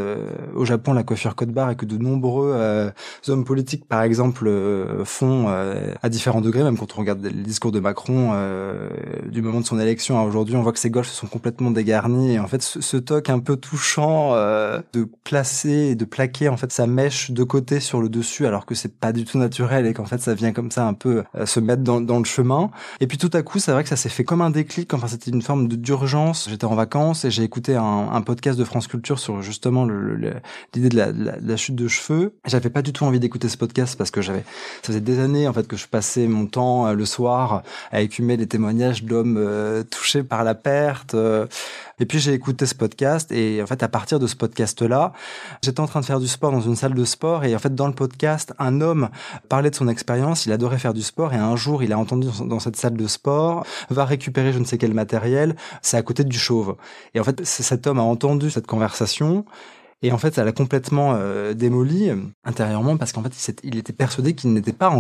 au 0.56 0.66
Japon 0.66 0.94
la 0.94 1.04
coiffure 1.04 1.36
code 1.36 1.52
barre 1.52 1.72
que 1.82 1.86
de 1.88 1.98
nombreux 1.98 2.54
euh, 2.56 2.92
hommes 3.28 3.44
politiques, 3.44 3.86
par 3.86 4.04
exemple, 4.04 4.46
euh, 4.48 5.04
font 5.04 5.46
euh, 5.48 5.94
à 6.04 6.10
différents 6.10 6.42
degrés. 6.42 6.64
Même 6.64 6.78
quand 6.78 6.96
on 6.96 7.00
regarde 7.00 7.24
le 7.24 7.32
discours 7.32 7.72
de 7.72 7.80
Macron 7.80 8.32
du 9.26 9.42
moment 9.42 9.62
de 9.62 9.66
son 9.66 9.80
élection 9.80 10.20
à 10.20 10.24
aujourd'hui, 10.24 10.56
on 10.56 10.62
voit 10.62 10.74
que 10.74 10.80
ses 10.80 10.90
golfs 10.90 11.10
sont 11.10 11.28
complètement 11.28 11.72
dégarnis. 11.72 12.34
Et 12.34 12.40
en 12.40 12.48
fait, 12.48 12.62
ce, 12.62 12.82
ce 12.82 12.98
toc 12.98 13.30
un 13.30 13.40
peu 13.40 13.56
touchant 13.56 14.34
de 14.34 15.08
placer 15.24 15.90
et 15.92 15.96
de 15.96 16.06
plaquer 16.06 16.50
en 16.50 16.58
fait 16.58 16.72
sa 16.72 16.86
mèche 16.86 17.32
de 17.32 17.44
côté 17.44 17.80
sur 17.80 18.02
le 18.02 18.10
dessus, 18.10 18.46
alors 18.46 18.66
que 18.66 18.76
c'est 18.76 18.94
pas 18.94 19.12
du 19.12 19.26
tout 19.26 19.38
naturel 19.38 19.86
et 19.88 19.94
qu'en 19.94 20.06
fait 20.06 20.20
ça 20.20 20.34
vient 20.34 20.52
comme 20.52 20.72
ça 20.72 20.86
un 20.86 20.94
peu 20.94 21.24
se 21.46 21.60
mettre 21.60 21.82
dans, 21.82 22.02
dans 22.02 22.20
le 22.20 22.26
chemin. 22.26 22.70
Et 23.00 23.08
puis 23.08 23.18
tout 23.18 23.30
à 23.34 23.42
coup, 23.42 23.60
c'est 23.60 23.72
vrai 23.72 23.84
que 23.84 23.90
ça 23.90 23.96
s'est 23.96 24.10
fait 24.10 24.24
comme 24.24 24.42
un 24.42 24.52
déclic. 24.52 24.94
Enfin, 24.94 25.08
c'était 25.08 25.32
une 25.32 25.42
forme 25.42 25.68
d'urgence. 25.68 26.48
J'étais 26.50 26.66
en 26.66 26.76
vacances 26.76 27.26
et 27.26 27.32
j'ai 27.32 27.44
écouté 27.44 27.76
un, 27.76 28.10
un, 28.12 28.22
podcast 28.22 28.58
de 28.60 28.64
France 28.64 28.88
Culture 28.88 29.20
sur 29.20 29.42
justement 29.42 29.86
l'idée 29.86 30.90
de 30.90 30.92
de 30.92 31.48
la 31.48 31.58
chute 31.58 31.71
de 31.72 31.88
cheveux. 31.88 32.34
J'avais 32.46 32.70
pas 32.70 32.82
du 32.82 32.94
tout 32.94 33.04
envie 33.04 33.20
d'écouter 33.20 33.50
ce 33.50 33.58
podcast 33.58 33.98
parce 33.98 34.12
que 34.12 34.22
j'avais, 34.22 34.44
ça 34.82 34.88
faisait 34.88 35.02
des 35.02 35.20
années 35.20 35.48
en 35.48 35.54
fait 35.54 35.68
que 35.68 35.78
je 35.78 35.88
passais 35.88 36.28
mon 36.28 36.46
temps 36.46 36.88
euh, 36.88 36.94
le 36.94 37.06
soir 37.06 37.64
à 37.92 38.02
écumer 38.02 38.38
les 38.38 38.48
témoignages 38.48 39.04
d'hommes 39.04 39.38
euh, 39.38 39.84
touchés 39.84 40.24
par 40.24 40.44
la 40.44 40.56
perte. 40.56 41.14
Euh. 41.14 41.48
et 42.00 42.06
puis 42.06 42.20
j'ai 42.20 42.34
écouté 42.34 42.66
ce 42.66 42.76
podcast 42.76 43.32
et 43.32 43.62
en 43.62 43.66
fait 43.66 43.84
à 43.84 43.88
partir 43.88 44.20
de 44.20 44.28
ce 44.28 44.36
podcast-là, 44.36 45.14
j'étais 45.64 45.80
en 45.80 45.88
train 45.88 46.02
de 46.02 46.06
faire 46.06 46.20
du 46.20 46.28
sport 46.28 46.52
dans 46.52 46.62
une 46.62 46.76
salle 46.76 46.94
de 46.94 47.06
sport 47.06 47.44
et 47.44 47.56
en 47.56 47.60
fait 47.60 47.74
dans 47.74 47.88
le 47.88 47.94
podcast, 47.94 48.54
un 48.60 48.82
homme 48.82 49.10
parlait 49.50 49.70
de 49.70 49.76
son 49.76 49.88
expérience, 49.88 50.46
il 50.46 50.52
adorait 50.52 50.80
faire 50.80 50.94
du 50.94 51.02
sport 51.04 51.34
et 51.34 51.38
un 51.38 51.56
jour 51.56 51.84
il 51.84 51.94
a 51.94 51.98
entendu 51.98 52.28
dans 52.46 52.60
cette 52.60 52.76
salle 52.76 52.96
de 52.96 53.08
sport, 53.08 53.66
va 53.90 54.06
récupérer 54.06 54.54
je 54.54 54.60
ne 54.60 54.66
sais 54.66 54.78
quel 54.78 54.94
matériel, 54.94 55.56
c'est 55.82 55.98
à 55.98 56.02
côté 56.02 56.24
du 56.24 56.38
chauve. 56.38 56.76
Et 57.14 57.20
en 57.20 57.24
fait 57.24 57.46
cet 57.46 57.88
homme 57.88 58.00
a 58.00 58.04
entendu 58.04 58.50
cette 58.50 58.68
conversation 58.68 59.46
et 60.04 60.12
en 60.12 60.18
fait, 60.18 60.34
ça 60.34 60.44
l'a 60.44 60.52
complètement 60.52 61.14
euh, 61.16 61.54
démoli 61.54 62.10
euh, 62.10 62.16
intérieurement 62.44 62.98
parce 62.98 63.12
qu'en 63.12 63.22
fait, 63.24 63.60
il, 63.64 63.78
était 63.78 63.94
persuadé 63.94 64.34
qu'il 64.34 64.52
n'était 64.54 64.74
pas, 64.74 64.92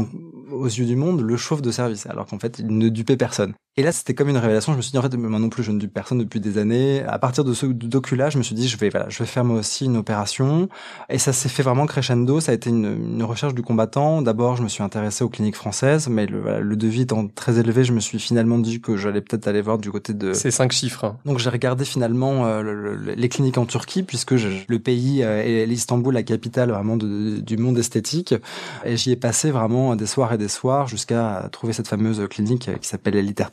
aux 0.52 0.66
yeux 0.66 0.86
du 0.86 0.96
monde, 0.96 1.22
le 1.22 1.38
chauve 1.38 1.62
de 1.62 1.72
service, 1.72 2.06
alors 2.08 2.26
qu'en 2.26 2.40
fait, 2.40 2.60
il 2.60 2.78
ne 2.78 2.90
dupait 2.90 3.18
personne. 3.18 3.54
Et 3.78 3.84
là, 3.84 3.94
c'était 3.94 4.14
comme 4.14 4.28
une 4.28 4.38
révélation. 4.38 4.74
Je 4.74 4.78
me 4.78 4.82
suis 4.82 4.92
dit, 4.92 4.98
en 4.98 5.02
fait, 5.02 5.16
moi 5.16 5.40
non 5.40 5.48
plus, 5.48 5.64
je 5.64 5.72
ne 5.72 5.80
dupe 5.80 5.94
personne 5.94 6.18
depuis 6.18 6.42
des 6.42 6.58
années. 6.58 7.04
À 7.08 7.18
partir 7.20 7.46
de 7.46 7.54
ce 7.54 7.66
docu-là, 7.66 8.30
je 8.30 8.38
me 8.38 8.44
suis 8.44 8.54
dit, 8.54 8.68
je 8.68 8.76
vais, 8.76 8.90
voilà, 8.90 9.08
je 9.08 9.18
vais 9.20 9.26
faire 9.26 9.46
moi 9.46 9.60
aussi 9.60 9.86
une 9.86 9.96
opération. 9.96 10.68
Et 11.08 11.18
ça 11.18 11.32
s'est 11.32 11.48
fait 11.48 11.64
vraiment 11.64 11.86
crescendo. 11.86 12.42
Ça 12.42 12.52
a 12.52 12.56
été 12.56 12.70
une, 12.70 13.14
une 13.14 13.24
recherche 13.24 13.54
du 13.54 13.62
combattant. 13.62 14.22
D'abord, 14.22 14.58
je 14.58 14.64
me 14.64 14.68
suis 14.68 14.84
intéressé 14.84 15.24
aux 15.24 15.30
cliniques 15.30 15.56
françaises, 15.56 16.10
mais 16.10 16.26
le, 16.26 16.42
voilà, 16.42 16.60
le 16.60 16.76
devis 16.76 17.04
étant 17.04 17.26
très 17.30 17.60
élevé, 17.60 17.86
je 17.86 17.94
me 17.94 18.02
suis 18.02 18.20
finalement 18.20 18.58
dit 18.58 18.82
que 18.82 18.98
j'allais 18.98 19.22
peut-être 19.22 19.48
aller 19.48 19.62
voir 19.62 19.78
du 19.78 19.90
côté 19.90 20.14
de... 20.14 20.34
C'est 20.34 20.52
cinq 20.52 20.74
chiffres. 20.74 21.06
Hein. 21.06 21.18
Donc, 21.24 21.40
j'ai 21.40 21.50
regardé 21.50 21.86
finalement 21.86 22.46
euh, 22.46 22.98
les 23.16 23.30
cliniques 23.30 23.58
en 23.58 23.66
Turquie, 23.66 24.04
puisque 24.04 24.36
je, 24.36 24.50
le 24.68 24.80
pays 24.80 25.24
euh, 25.24 25.42
est 25.42 25.66
l'Istanbul, 25.66 26.14
la 26.14 26.24
capitale 26.24 26.72
vraiment 26.72 26.98
de, 26.98 27.40
du 27.40 27.56
monde 27.56 27.78
esthétique. 27.78 28.36
Et 28.84 28.98
j'y 28.98 29.12
ai 29.12 29.16
passé 29.16 29.50
vraiment 29.50 29.96
des 29.96 30.08
soirs 30.08 30.34
et 30.34 30.38
des 30.42 30.48
soirs 30.50 30.88
jusqu'à 30.88 31.48
trouver 31.52 31.74
cette 31.74 31.88
fameuse 31.88 32.28
clinique 32.30 32.70
qui 32.80 32.88
s'appelle 32.88 33.16
Eliter 33.16 33.46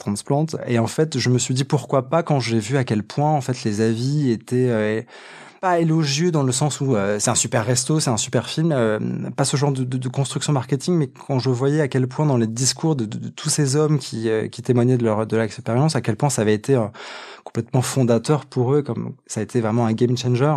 et 0.67 0.79
en 0.79 0.87
fait, 0.87 1.19
je 1.19 1.31
me 1.31 1.39
suis 1.39 1.55
dit 1.55 1.65
pourquoi 1.65 2.09
pas 2.09 2.23
quand 2.23 2.41
j'ai 2.41 2.59
vu 2.59 2.77
à 2.77 2.85
quel 2.85 3.03
point 3.03 3.31
en 3.31 3.41
fait 3.41 3.65
les 3.65 3.81
avis 3.81 4.31
étaient 4.31 4.69
euh, 4.69 5.03
pas 5.61 5.79
élogieux 5.79 6.31
dans 6.31 6.43
le 6.43 6.53
sens 6.53 6.81
où 6.81 6.95
euh, 6.95 7.19
c'est 7.19 7.31
un 7.31 7.35
super 7.35 7.65
resto, 7.65 8.01
c'est 8.01 8.11
un 8.11 8.17
super 8.17 8.49
film, 8.49 8.73
euh, 8.73 8.99
pas 9.37 9.45
ce 9.45 9.57
genre 9.57 9.73
de, 9.73 10.09
construction 10.09 10.53
marketing, 10.53 10.95
mais 10.95 11.09
quand 11.09 11.39
je 11.39 11.51
voyais 11.51 11.81
à 11.81 11.89
quel 11.89 12.07
point 12.07 12.27
dans 12.27 12.37
les 12.37 12.47
discours 12.47 12.97
de, 12.97 13.07
tous 13.31 13.49
ces 13.49 13.77
hommes 13.77 13.99
qui, 13.99 14.29
qui 14.51 14.63
témoignaient 14.63 14.97
de 14.97 15.05
leur 15.05 15.27
de 15.27 15.37
leur 15.37 15.45
expérience, 15.45 15.97
à 15.97 16.01
quel 16.01 16.17
point 16.17 16.31
ça 16.31 16.43
avait 16.43 16.55
été 16.55 16.81
complètement 17.45 17.83
fondateur 17.83 18.47
pour 18.47 18.75
eux, 18.75 18.83
comme 18.83 19.15
ça 19.27 19.41
a 19.41 19.43
été 19.43 19.61
vraiment 19.61 19.87
un 19.87 19.93
game 19.93 20.17
changer. 20.17 20.55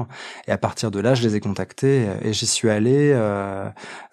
Et 0.47 0.51
à 0.51 0.57
partir 0.57 0.91
de 0.91 0.99
là, 0.99 1.15
je 1.15 1.23
les 1.23 1.35
ai 1.35 1.39
contactés 1.39 2.07
et 2.21 2.33
j'y 2.33 2.47
suis 2.47 2.69
allé 2.69 3.15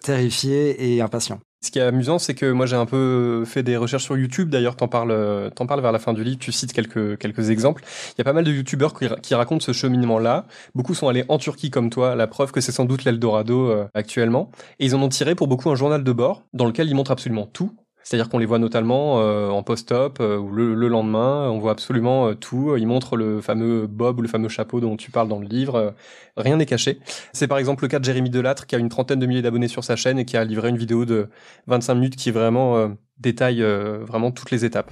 terrifié 0.01 0.95
et 0.95 1.01
impatient. 1.01 1.39
Ce 1.61 1.71
qui 1.71 1.79
est 1.79 1.81
amusant, 1.81 2.19
c'est 2.19 2.35
que 2.35 2.49
moi 2.51 2.65
j'ai 2.65 2.77
un 2.77 2.85
peu 2.85 3.43
fait 3.45 3.63
des 3.63 3.75
recherches 3.75 4.05
sur 4.05 4.17
YouTube. 4.17 4.49
D'ailleurs, 4.49 4.77
t'en 4.77 4.87
parles, 4.87 5.51
t'en 5.55 5.65
parles 5.65 5.81
vers 5.81 5.91
la 5.91 5.99
fin 5.99 6.13
du 6.13 6.23
livre. 6.23 6.39
Tu 6.39 6.53
cites 6.53 6.71
quelques 6.71 7.17
quelques 7.17 7.49
exemples. 7.49 7.83
Il 8.11 8.19
y 8.19 8.21
a 8.21 8.23
pas 8.23 8.33
mal 8.33 8.45
de 8.45 8.51
YouTubeurs 8.51 8.93
qui, 8.93 9.07
qui 9.21 9.35
racontent 9.35 9.63
ce 9.63 9.73
cheminement-là. 9.73 10.45
Beaucoup 10.73 10.93
sont 10.93 11.09
allés 11.09 11.25
en 11.27 11.37
Turquie 11.37 11.69
comme 11.69 11.89
toi. 11.89 12.15
La 12.15 12.27
preuve 12.27 12.51
que 12.51 12.61
c'est 12.61 12.71
sans 12.71 12.85
doute 12.85 13.03
l'Eldorado 13.03 13.69
euh, 13.69 13.87
actuellement. 13.93 14.51
Et 14.79 14.85
ils 14.85 14.95
en 14.95 15.01
ont 15.01 15.09
tiré 15.09 15.35
pour 15.35 15.47
beaucoup 15.47 15.69
un 15.69 15.75
journal 15.75 16.03
de 16.03 16.11
bord 16.13 16.43
dans 16.53 16.65
lequel 16.65 16.87
ils 16.87 16.95
montrent 16.95 17.11
absolument 17.11 17.45
tout 17.45 17.75
c'est-à-dire 18.09 18.27
qu'on 18.27 18.39
les 18.39 18.47
voit 18.47 18.57
notamment 18.57 19.21
euh, 19.21 19.49
en 19.49 19.61
post-op 19.61 20.17
euh, 20.19 20.35
ou 20.35 20.49
le, 20.51 20.87
lendemain, 20.87 21.47
on 21.51 21.59
voit 21.59 21.73
absolument 21.73 22.29
euh, 22.29 22.33
tout. 22.33 22.75
Ils 22.75 22.87
montrent 22.87 23.15
le 23.15 23.39
fameux 23.39 23.85
bob 23.85 24.17
ou 24.17 24.23
le 24.23 24.27
fameux 24.27 24.49
chapeau 24.49 24.79
dont 24.79 24.97
tu 24.97 25.11
parles 25.11 25.27
dans 25.27 25.37
le 25.37 25.45
livre. 25.45 25.93
rien 26.35 26.57
n'est 26.57 26.65
caché. 26.65 26.97
C'est 27.33 27.47
par 27.47 27.59
exemple 27.59 27.83
le 27.83 27.87
cas 27.87 27.99
de 27.99 28.05
Jérémy 28.05 28.31
Delattre 28.31 28.65
qui 28.65 28.73
a 28.73 28.79
une 28.79 28.89
trentaine 28.89 29.19
de 29.19 29.27
milliers 29.27 29.43
d'abonnés 29.43 29.67
sur 29.67 29.83
sa 29.83 29.95
chaîne 29.95 30.17
et 30.17 30.25
qui 30.25 30.37
a 30.37 30.43
livré 30.43 30.69
une 30.69 30.77
vidéo 30.77 31.05
de 31.05 31.29
25 31.67 31.93
minutes 31.93 32.15
qui 32.15 32.31
vraiment 32.31 32.89
détaille 33.19 33.61
vraiment 33.61 34.31
toutes 34.31 34.49
les 34.49 34.65
étapes. 34.65 34.91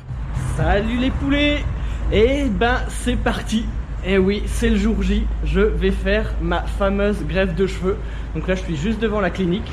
Salut 0.55 0.97
les 0.97 1.09
poulets 1.09 1.63
Eh 2.11 2.43
ben 2.49 2.77
c'est 2.87 3.17
parti 3.17 3.65
Eh 4.05 4.19
oui, 4.19 4.43
c'est 4.45 4.69
le 4.69 4.75
jour 4.75 5.01
J, 5.01 5.23
je 5.43 5.61
vais 5.61 5.89
faire 5.89 6.35
ma 6.39 6.61
fameuse 6.61 7.25
greffe 7.25 7.55
de 7.55 7.65
cheveux. 7.65 7.97
Donc 8.35 8.47
là 8.47 8.53
je 8.53 8.61
suis 8.61 8.75
juste 8.75 8.99
devant 8.99 9.21
la 9.21 9.31
clinique. 9.31 9.71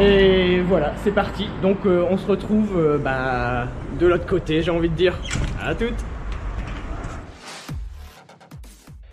Et 0.00 0.60
voilà, 0.60 0.94
c'est 1.02 1.10
parti. 1.10 1.48
Donc 1.60 1.78
euh, 1.84 2.06
on 2.08 2.16
se 2.16 2.26
retrouve 2.26 2.78
euh, 2.78 2.98
bah, 2.98 3.66
de 3.98 4.06
l'autre 4.06 4.26
côté, 4.26 4.62
j'ai 4.62 4.70
envie 4.70 4.88
de 4.88 4.94
dire. 4.94 5.18
À 5.60 5.74
toutes 5.74 5.94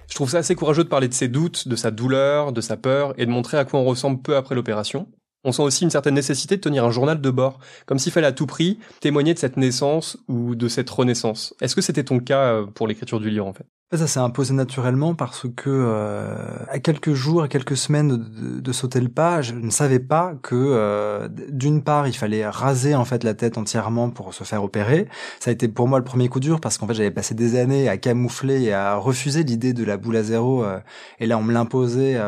Je 0.07 0.15
trouve 0.15 0.29
ça 0.29 0.37
assez 0.37 0.55
courageux 0.55 0.83
de 0.83 0.89
parler 0.89 1.07
de 1.07 1.13
ses 1.13 1.27
doutes, 1.27 1.67
de 1.67 1.75
sa 1.75 1.91
douleur, 1.91 2.53
de 2.53 2.61
sa 2.61 2.77
peur, 2.77 3.13
et 3.17 3.25
de 3.25 3.31
montrer 3.31 3.57
à 3.57 3.65
quoi 3.65 3.79
on 3.79 3.83
ressemble 3.83 4.21
peu 4.21 4.37
après 4.37 4.55
l'opération. 4.55 5.07
On 5.43 5.51
sent 5.51 5.63
aussi 5.63 5.83
une 5.83 5.89
certaine 5.89 6.13
nécessité 6.13 6.55
de 6.55 6.61
tenir 6.61 6.85
un 6.85 6.91
journal 6.91 7.19
de 7.19 7.29
bord, 7.29 7.59
comme 7.85 7.99
s'il 7.99 8.11
fallait 8.11 8.27
à 8.27 8.31
tout 8.31 8.45
prix 8.45 8.79
témoigner 9.01 9.33
de 9.33 9.39
cette 9.39 9.57
naissance 9.57 10.17
ou 10.27 10.55
de 10.55 10.67
cette 10.67 10.89
renaissance. 10.89 11.53
Est-ce 11.61 11.75
que 11.75 11.81
c'était 11.81 12.03
ton 12.03 12.19
cas 12.19 12.53
euh, 12.53 12.65
pour 12.65 12.87
l'écriture 12.87 13.19
du 13.19 13.29
livre 13.29 13.45
en 13.45 13.53
fait? 13.53 13.65
Ça 13.93 14.07
s'est 14.07 14.19
imposé 14.19 14.53
naturellement 14.53 15.13
parce 15.13 15.45
que 15.55 15.69
euh, 15.69 16.35
à 16.69 16.79
quelques 16.79 17.13
jours, 17.13 17.43
à 17.43 17.47
quelques 17.47 17.77
semaines 17.77 18.17
de, 18.17 18.71
sauter 18.71 18.99
le 18.99 19.09
pas, 19.09 19.43
je 19.43 19.53
ne 19.53 19.69
savais 19.69 19.99
pas 19.99 20.33
que 20.41 20.55
euh, 20.55 21.29
d'une 21.49 21.83
part 21.83 22.07
il 22.07 22.13
fallait 22.13 22.47
raser 22.47 22.95
en 22.95 23.05
fait 23.05 23.23
la 23.23 23.35
tête 23.35 23.57
entièrement 23.59 24.09
pour 24.09 24.33
se 24.33 24.43
faire 24.43 24.63
opérer. 24.63 25.07
Ça 25.39 25.51
a 25.51 25.53
été 25.53 25.67
pour 25.67 25.87
moi 25.87 25.99
le 25.99 26.03
premier 26.03 26.29
coup 26.29 26.39
dur 26.39 26.59
parce 26.59 26.77
qu'en 26.79 26.87
fait 26.87 26.95
j'avais 26.95 27.11
passé 27.11 27.35
des 27.35 27.57
années 27.59 27.87
à 27.87 27.97
camoufler 27.97 28.63
et 28.63 28.73
à 28.73 28.95
refuser 28.95 29.43
l'idée 29.43 29.73
de 29.73 29.83
la 29.85 29.97
boule 29.97 30.17
à 30.17 30.23
zéro 30.23 30.63
euh, 30.63 30.79
et 31.19 31.27
là 31.27 31.37
on 31.37 31.43
me 31.43 31.53
l'imposait 31.53 32.19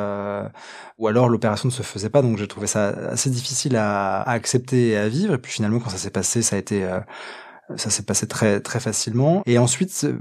ou 1.00 1.08
alors 1.08 1.28
l'opération 1.28 1.70
ne 1.70 1.74
se 1.74 1.82
faisait 1.84 2.10
pas 2.10 2.22
donc 2.22 2.38
j'ai 2.38 2.48
trouvé 2.48 2.68
ça 2.68 2.90
assez 2.90 3.30
difficile 3.30 3.76
à, 3.78 4.22
à, 4.22 4.32
accepter 4.32 4.90
et 4.90 4.98
à 4.98 5.08
vivre 5.10 5.34
et 5.34 5.38
puis 5.38 5.52
finalement 5.52 5.80
quand 5.80 5.90
ça 5.90 5.98
s'est 5.98 6.12
passé 6.12 6.42
ça 6.42 6.56
a 6.56 6.60
été 6.60 6.88
ça 7.76 7.90
s'est 7.90 8.04
passé 8.04 8.28
très 8.28 8.60
très 8.62 8.80
facilement. 8.80 9.44
Et 9.46 9.58
ensuite, 9.58 10.06
euh, 10.06 10.20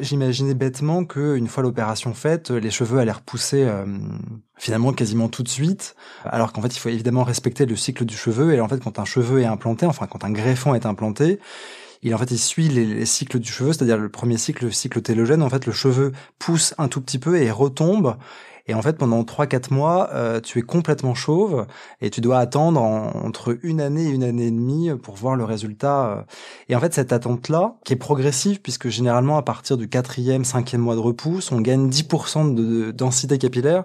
j'imaginais 0.00 0.54
bêtement 0.54 1.04
que 1.04 1.36
une 1.36 1.48
fois 1.48 1.62
l'opération 1.62 2.14
faite, 2.14 2.50
les 2.50 2.70
cheveux 2.70 2.98
allaient 2.98 3.12
repousser 3.12 3.64
euh, 3.64 3.86
finalement 4.56 4.92
quasiment 4.92 5.28
tout 5.28 5.42
de 5.42 5.48
suite. 5.48 5.94
Alors 6.24 6.52
qu'en 6.52 6.62
fait, 6.62 6.74
il 6.74 6.78
faut 6.78 6.88
évidemment 6.88 7.24
respecter 7.24 7.66
le 7.66 7.76
cycle 7.76 8.04
du 8.04 8.16
cheveu. 8.16 8.54
Et 8.54 8.60
en 8.60 8.68
fait, 8.68 8.82
quand 8.82 8.98
un 8.98 9.04
cheveu 9.04 9.40
est 9.40 9.46
implanté, 9.46 9.86
enfin 9.86 10.06
quand 10.06 10.24
un 10.24 10.30
greffon 10.30 10.74
est 10.74 10.86
implanté, 10.86 11.38
il 12.02 12.14
en 12.14 12.18
fait 12.18 12.30
il 12.30 12.38
suit 12.38 12.68
les, 12.68 12.86
les 12.86 13.06
cycles 13.06 13.38
du 13.38 13.50
cheveu, 13.50 13.72
c'est-à-dire 13.72 13.98
le 13.98 14.08
premier 14.08 14.38
cycle, 14.38 14.66
le 14.66 14.70
cycle 14.70 15.02
télogène. 15.02 15.42
En 15.42 15.50
fait, 15.50 15.66
le 15.66 15.72
cheveu 15.72 16.12
pousse 16.38 16.74
un 16.78 16.88
tout 16.88 17.00
petit 17.00 17.18
peu 17.18 17.40
et 17.40 17.50
retombe. 17.50 18.16
Et 18.68 18.74
en 18.74 18.82
fait, 18.82 18.98
pendant 18.98 19.22
3-4 19.22 19.72
mois, 19.72 20.10
euh, 20.12 20.40
tu 20.40 20.58
es 20.58 20.62
complètement 20.62 21.14
chauve 21.14 21.66
et 22.02 22.10
tu 22.10 22.20
dois 22.20 22.38
attendre 22.38 22.80
entre 22.80 23.58
une 23.62 23.80
année 23.80 24.04
et 24.04 24.10
une 24.10 24.22
année 24.22 24.46
et 24.46 24.50
demie 24.50 24.90
pour 25.02 25.16
voir 25.16 25.36
le 25.36 25.44
résultat. 25.44 26.06
Euh. 26.06 26.22
Et 26.68 26.76
en 26.76 26.80
fait, 26.80 26.92
cette 26.92 27.12
attente-là, 27.12 27.76
qui 27.84 27.94
est 27.94 27.96
progressive, 27.96 28.60
puisque 28.60 28.88
généralement, 28.88 29.38
à 29.38 29.42
partir 29.42 29.78
du 29.78 29.88
quatrième, 29.88 30.44
cinquième 30.44 30.82
mois 30.82 30.94
de 30.94 31.00
repousse, 31.00 31.50
on 31.50 31.60
gagne 31.62 31.88
10% 31.88 32.54
de, 32.54 32.90
densité 32.90 33.38
capillaire. 33.38 33.84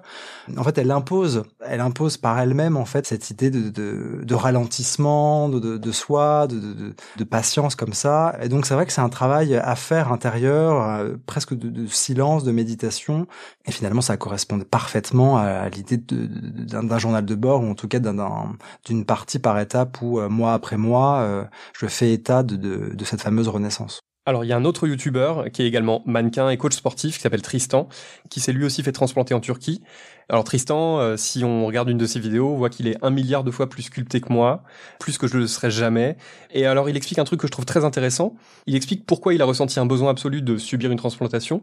En 0.57 0.63
fait, 0.63 0.77
elle 0.77 0.91
impose, 0.91 1.43
elle 1.65 1.79
impose 1.79 2.17
par 2.17 2.37
elle-même, 2.39 2.75
en 2.75 2.85
fait, 2.85 3.07
cette 3.07 3.29
idée 3.29 3.49
de, 3.49 3.69
de, 3.69 4.21
de 4.23 4.35
ralentissement, 4.35 5.47
de, 5.47 5.77
de, 5.77 5.91
soi, 5.91 6.47
de, 6.47 6.93
de, 7.17 7.23
patience 7.23 7.75
comme 7.75 7.93
ça. 7.93 8.35
Et 8.41 8.49
donc, 8.49 8.65
c'est 8.65 8.73
vrai 8.73 8.85
que 8.85 8.91
c'est 8.91 9.01
un 9.01 9.09
travail 9.09 9.55
à 9.55 9.75
faire 9.75 10.11
intérieur, 10.11 10.81
euh, 10.81 11.13
presque 11.25 11.53
de, 11.53 11.87
silence, 11.87 12.43
de 12.43 12.51
méditation. 12.51 13.27
Et 13.65 13.71
finalement, 13.71 14.01
ça 14.01 14.17
correspondait 14.17 14.65
parfaitement 14.73 15.37
à, 15.37 15.69
l'idée 15.69 15.97
d'un 15.97 16.97
journal 16.97 17.23
de 17.23 17.35
bord 17.35 17.61
ou 17.61 17.69
en 17.69 17.75
tout 17.75 17.87
cas 17.87 17.99
d'une 17.99 19.05
partie 19.05 19.37
par 19.37 19.59
étape 19.59 20.01
où 20.01 20.19
mois 20.29 20.53
après 20.53 20.77
mois 20.77 21.47
je 21.77 21.85
fais 21.85 22.11
état 22.11 22.41
de, 22.41 22.55
de 22.55 23.05
cette 23.05 23.21
fameuse 23.21 23.49
renaissance. 23.49 24.01
Alors, 24.25 24.45
il 24.45 24.47
y 24.47 24.53
a 24.53 24.55
un 24.55 24.63
autre 24.63 24.87
youtubeur 24.87 25.51
qui 25.51 25.63
est 25.63 25.67
également 25.67 26.01
mannequin 26.05 26.49
et 26.49 26.55
coach 26.55 26.75
sportif 26.75 27.17
qui 27.17 27.21
s'appelle 27.21 27.41
Tristan, 27.41 27.89
qui 28.29 28.39
s'est 28.39 28.53
lui 28.53 28.63
aussi 28.63 28.81
fait 28.81 28.93
transplanter 28.93 29.33
en 29.33 29.41
Turquie. 29.41 29.81
Alors 30.29 30.45
Tristan, 30.45 30.99
euh, 30.99 31.17
si 31.17 31.43
on 31.43 31.65
regarde 31.65 31.89
une 31.89 31.97
de 31.97 32.05
ses 32.05 32.21
vidéos, 32.21 32.53
on 32.53 32.55
voit 32.55 32.69
qu'il 32.69 32.87
est 32.87 32.95
un 33.01 33.09
milliard 33.09 33.43
de 33.43 33.51
fois 33.51 33.67
plus 33.67 33.83
sculpté 33.83 34.21
que 34.21 34.31
moi, 34.31 34.63
plus 34.97 35.17
que 35.17 35.27
je 35.27 35.37
le 35.37 35.45
serais 35.45 35.71
jamais. 35.71 36.15
Et 36.51 36.65
alors, 36.65 36.89
il 36.89 36.95
explique 36.95 37.19
un 37.19 37.25
truc 37.25 37.41
que 37.41 37.47
je 37.47 37.51
trouve 37.51 37.65
très 37.65 37.83
intéressant. 37.83 38.33
Il 38.65 38.77
explique 38.77 39.05
pourquoi 39.05 39.33
il 39.33 39.41
a 39.41 39.45
ressenti 39.45 39.77
un 39.81 39.85
besoin 39.85 40.11
absolu 40.11 40.41
de 40.41 40.57
subir 40.57 40.89
une 40.89 40.97
transplantation. 40.97 41.61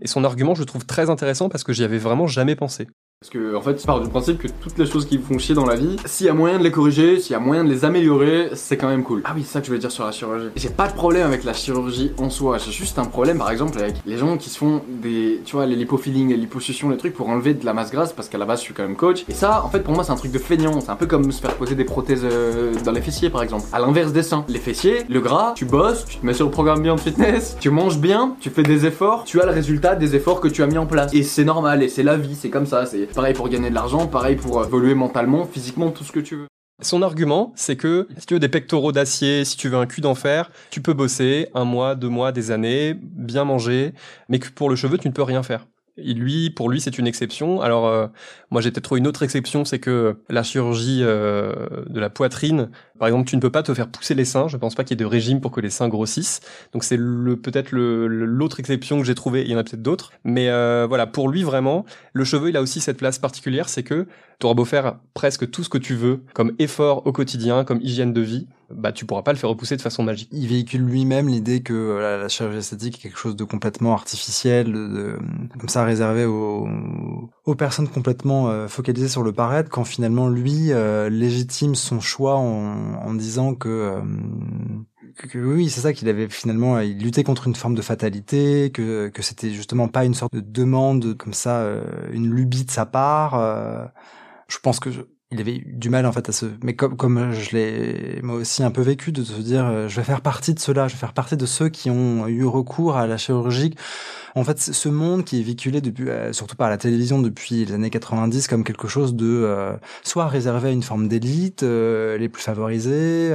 Et 0.00 0.06
son 0.06 0.24
argument, 0.24 0.54
je 0.54 0.64
trouve 0.64 0.86
très 0.86 1.10
intéressant 1.10 1.48
parce 1.48 1.64
que 1.64 1.72
j'y 1.72 1.84
avais 1.84 1.98
vraiment 1.98 2.26
jamais 2.26 2.56
pensé. 2.56 2.88
Parce 3.22 3.28
que, 3.28 3.54
en 3.54 3.60
fait, 3.60 3.78
je 3.78 3.84
pars 3.84 4.00
du 4.00 4.08
principe 4.08 4.38
que 4.38 4.48
toutes 4.48 4.78
les 4.78 4.86
choses 4.86 5.04
qui 5.04 5.18
vous 5.18 5.34
font 5.34 5.38
chier 5.38 5.54
dans 5.54 5.66
la 5.66 5.76
vie, 5.76 5.96
s'il 6.06 6.24
y 6.24 6.30
a 6.30 6.32
moyen 6.32 6.58
de 6.58 6.64
les 6.64 6.70
corriger, 6.70 7.20
s'il 7.20 7.32
y 7.32 7.34
a 7.34 7.38
moyen 7.38 7.64
de 7.64 7.68
les 7.68 7.84
améliorer, 7.84 8.48
c'est 8.54 8.78
quand 8.78 8.88
même 8.88 9.02
cool. 9.02 9.20
Ah 9.26 9.32
oui, 9.36 9.42
c'est 9.44 9.52
ça 9.52 9.60
que 9.60 9.66
je 9.66 9.72
veux 9.72 9.78
dire 9.78 9.90
sur 9.90 10.06
la 10.06 10.10
chirurgie. 10.10 10.46
J'ai 10.56 10.70
pas 10.70 10.88
de 10.88 10.94
problème 10.94 11.26
avec 11.26 11.44
la 11.44 11.52
chirurgie 11.52 12.12
en 12.16 12.30
soi. 12.30 12.56
J'ai 12.56 12.72
juste 12.72 12.98
un 12.98 13.04
problème, 13.04 13.36
par 13.36 13.50
exemple, 13.50 13.78
avec 13.78 13.96
les 14.06 14.16
gens 14.16 14.38
qui 14.38 14.48
se 14.48 14.56
font 14.56 14.80
des, 14.88 15.42
tu 15.44 15.54
vois, 15.54 15.66
les 15.66 15.76
lipofillings, 15.76 16.30
les 16.30 16.38
liposuctions, 16.38 16.88
les 16.88 16.96
trucs 16.96 17.12
pour 17.12 17.28
enlever 17.28 17.52
de 17.52 17.66
la 17.66 17.74
masse 17.74 17.90
grasse, 17.90 18.14
parce 18.14 18.30
qu'à 18.30 18.38
la 18.38 18.46
base, 18.46 18.60
je 18.60 18.64
suis 18.64 18.72
quand 18.72 18.84
même 18.84 18.96
coach. 18.96 19.26
Et 19.28 19.34
ça, 19.34 19.62
en 19.66 19.68
fait, 19.68 19.80
pour 19.80 19.92
moi, 19.92 20.02
c'est 20.02 20.12
un 20.12 20.16
truc 20.16 20.32
de 20.32 20.38
feignant. 20.38 20.80
C'est 20.80 20.88
un 20.88 20.96
peu 20.96 21.04
comme 21.06 21.30
se 21.30 21.42
faire 21.42 21.54
poser 21.56 21.74
des 21.74 21.84
prothèses 21.84 22.24
euh, 22.24 22.72
dans 22.86 22.92
les 22.92 23.02
fessiers, 23.02 23.28
par 23.28 23.42
exemple. 23.42 23.64
À 23.74 23.80
l'inverse 23.80 24.14
des 24.14 24.22
seins. 24.22 24.46
Les 24.48 24.58
fessiers, 24.58 25.04
le 25.10 25.20
gras, 25.20 25.52
tu 25.54 25.66
bosses, 25.66 26.06
tu 26.06 26.16
te 26.16 26.24
mets 26.24 26.32
sur 26.32 26.46
le 26.46 26.52
programme 26.52 26.80
Beyond 26.80 26.96
Fitness, 26.96 27.58
tu 27.60 27.68
manges 27.68 27.98
bien, 27.98 28.34
tu 28.40 28.48
fais 28.48 28.62
des 28.62 28.86
efforts, 28.86 29.24
tu 29.24 29.42
as 29.42 29.44
le 29.44 29.52
résultat 29.52 29.94
des 29.94 30.16
efforts 30.16 30.40
que 30.40 30.48
tu 30.48 30.62
as 30.62 30.66
mis 30.66 30.78
en 30.78 30.86
place. 30.86 31.12
Et 31.12 31.22
c'est 31.22 31.44
normal, 31.44 31.82
et 31.82 31.88
c'est 31.88 32.02
la 32.02 32.16
vie, 32.16 32.34
c'est 32.34 32.48
comme 32.48 32.64
ça. 32.64 32.86
C'est 32.86 33.09
pareil 33.14 33.34
pour 33.34 33.48
gagner 33.48 33.70
de 33.70 33.74
l'argent 33.74 34.06
pareil 34.06 34.36
pour 34.36 34.64
évoluer 34.64 34.94
mentalement, 34.94 35.44
physiquement, 35.44 35.90
tout 35.90 36.04
ce 36.04 36.12
que 36.12 36.20
tu 36.20 36.36
veux. 36.36 36.46
Son 36.82 37.02
argument, 37.02 37.52
c'est 37.56 37.76
que 37.76 38.08
si 38.16 38.26
tu 38.26 38.34
veux 38.34 38.40
des 38.40 38.48
pectoraux 38.48 38.90
d'acier, 38.90 39.44
si 39.44 39.56
tu 39.56 39.68
veux 39.68 39.76
un 39.76 39.86
cul 39.86 40.00
d'enfer, 40.00 40.50
tu 40.70 40.80
peux 40.80 40.94
bosser 40.94 41.48
un 41.54 41.64
mois, 41.64 41.94
deux 41.94 42.08
mois, 42.08 42.32
des 42.32 42.50
années, 42.50 42.94
bien 42.94 43.44
manger, 43.44 43.92
mais 44.30 44.38
que 44.38 44.48
pour 44.48 44.70
le 44.70 44.76
cheveu, 44.76 44.96
tu 44.96 45.08
ne 45.08 45.12
peux 45.12 45.22
rien 45.22 45.42
faire. 45.42 45.66
Lui, 45.96 46.50
pour 46.50 46.70
lui, 46.70 46.80
c'est 46.80 46.98
une 46.98 47.06
exception. 47.06 47.60
Alors, 47.60 47.86
euh, 47.86 48.06
moi, 48.50 48.60
j'ai 48.60 48.70
peut-être 48.70 48.84
trouvé 48.84 49.00
une 49.00 49.06
autre 49.06 49.22
exception, 49.22 49.64
c'est 49.64 49.78
que 49.78 50.16
la 50.28 50.42
chirurgie 50.42 51.00
euh, 51.02 51.84
de 51.88 52.00
la 52.00 52.10
poitrine, 52.10 52.70
par 52.98 53.08
exemple, 53.08 53.28
tu 53.28 53.36
ne 53.36 53.40
peux 53.40 53.50
pas 53.50 53.62
te 53.62 53.72
faire 53.74 53.88
pousser 53.88 54.14
les 54.14 54.24
seins. 54.24 54.46
Je 54.46 54.56
pense 54.56 54.74
pas 54.74 54.84
qu'il 54.84 54.98
y 54.98 55.00
ait 55.00 55.04
de 55.04 55.08
régime 55.08 55.40
pour 55.40 55.50
que 55.50 55.60
les 55.60 55.70
seins 55.70 55.88
grossissent. 55.88 56.40
Donc 56.72 56.84
c'est 56.84 56.98
le 56.98 57.36
peut-être 57.36 57.72
l'autre 57.72 58.60
exception 58.60 58.98
que 58.98 59.04
j'ai 59.04 59.14
trouvé. 59.14 59.42
Il 59.42 59.50
y 59.50 59.54
en 59.54 59.58
a 59.58 59.64
peut-être 59.64 59.82
d'autres, 59.82 60.12
mais 60.22 60.50
euh, 60.50 60.86
voilà, 60.86 61.06
pour 61.06 61.28
lui 61.28 61.42
vraiment, 61.42 61.86
le 62.12 62.24
cheveu 62.24 62.50
il 62.50 62.56
a 62.56 62.62
aussi 62.62 62.80
cette 62.80 62.98
place 62.98 63.18
particulière, 63.18 63.68
c'est 63.68 63.82
que 63.82 64.06
tu 64.38 64.46
auras 64.46 64.54
beau 64.54 64.66
faire 64.66 64.96
presque 65.14 65.50
tout 65.50 65.64
ce 65.64 65.68
que 65.68 65.78
tu 65.78 65.94
veux 65.94 66.20
comme 66.34 66.52
effort 66.58 67.06
au 67.06 67.12
quotidien, 67.12 67.64
comme 67.64 67.80
hygiène 67.80 68.12
de 68.12 68.20
vie, 68.20 68.48
bah 68.74 68.92
tu 68.92 69.06
pourras 69.06 69.22
pas 69.22 69.32
le 69.32 69.38
faire 69.38 69.50
repousser 69.50 69.76
de 69.76 69.82
façon 69.82 70.02
magique. 70.02 70.28
Il 70.32 70.48
véhicule 70.48 70.82
lui-même 70.82 71.28
l'idée 71.28 71.62
que 71.62 71.98
la 71.98 72.28
chirurgie 72.28 72.58
esthétique 72.58 72.96
est 72.96 73.08
quelque 73.08 73.18
chose 73.18 73.36
de 73.36 73.44
complètement 73.44 73.92
artificiel, 73.92 74.72
de, 74.72 75.18
comme 75.58 75.68
ça 75.68 75.84
réservé 75.84 76.24
aux, 76.24 76.68
aux 77.44 77.54
personnes 77.54 77.88
complètement 77.88 78.48
euh, 78.48 78.68
focalisées 78.68 79.08
sur 79.08 79.22
le 79.22 79.32
paraître, 79.32 79.70
quand 79.70 79.84
finalement 79.84 80.28
lui 80.28 80.72
euh, 80.72 81.08
légitime 81.08 81.74
son 81.74 82.00
choix 82.00 82.36
en 82.36 82.70
en, 82.94 83.14
disant 83.14 83.56
euh, 83.66 84.02
que, 85.16 85.26
que, 85.26 85.38
oui, 85.38 85.68
c'est 85.70 85.80
ça 85.80 85.92
qu'il 85.92 86.08
avait 86.08 86.28
finalement, 86.28 86.78
il 86.80 86.98
luttait 86.98 87.24
contre 87.24 87.46
une 87.46 87.54
forme 87.54 87.74
de 87.74 87.82
fatalité, 87.82 88.70
que, 88.72 89.08
que 89.08 89.22
c'était 89.22 89.50
justement 89.50 89.88
pas 89.88 90.04
une 90.04 90.14
sorte 90.14 90.34
de 90.34 90.40
demande 90.40 91.16
comme 91.16 91.32
ça, 91.32 91.60
euh, 91.60 91.84
une 92.12 92.30
lubie 92.30 92.64
de 92.64 92.70
sa 92.70 92.86
part. 92.86 93.34
Euh. 93.34 93.84
je 94.48 94.58
pense 94.58 94.80
que 94.80 94.90
il 95.32 95.40
avait 95.40 95.56
eu 95.56 95.64
du 95.66 95.90
mal 95.90 96.06
en 96.06 96.12
fait 96.12 96.28
à 96.28 96.32
se 96.32 96.46
mais 96.62 96.74
comme 96.74 96.96
comme 96.96 97.32
je 97.32 97.56
l'ai 97.56 98.20
moi 98.22 98.36
aussi 98.36 98.62
un 98.64 98.70
peu 98.70 98.82
vécu 98.82 99.12
de 99.12 99.22
se 99.22 99.40
dire 99.40 99.88
je 99.88 99.96
vais 99.96 100.02
faire 100.02 100.22
partie 100.22 100.54
de 100.54 100.58
cela 100.58 100.88
je 100.88 100.94
vais 100.94 100.98
faire 100.98 101.12
partie 101.12 101.36
de 101.36 101.46
ceux 101.46 101.68
qui 101.68 101.88
ont 101.90 102.26
eu 102.26 102.44
recours 102.44 102.96
à 102.96 103.06
la 103.06 103.16
chirurgie 103.16 103.74
en 104.34 104.44
fait, 104.44 104.60
ce 104.60 104.88
monde 104.88 105.24
qui 105.24 105.40
est 105.40 105.42
véhiculé 105.42 105.80
depuis, 105.80 106.08
euh, 106.08 106.32
surtout 106.32 106.56
par 106.56 106.70
la 106.70 106.76
télévision 106.76 107.20
depuis 107.20 107.64
les 107.64 107.72
années 107.72 107.90
90 107.90 108.46
comme 108.46 108.64
quelque 108.64 108.86
chose 108.86 109.14
de 109.14 109.26
euh, 109.26 109.72
soit 110.04 110.28
réservé 110.28 110.68
à 110.68 110.72
une 110.72 110.82
forme 110.82 111.08
d'élite, 111.08 111.62
euh, 111.62 112.16
les 112.16 112.28
plus 112.28 112.42
favorisés, 112.42 113.34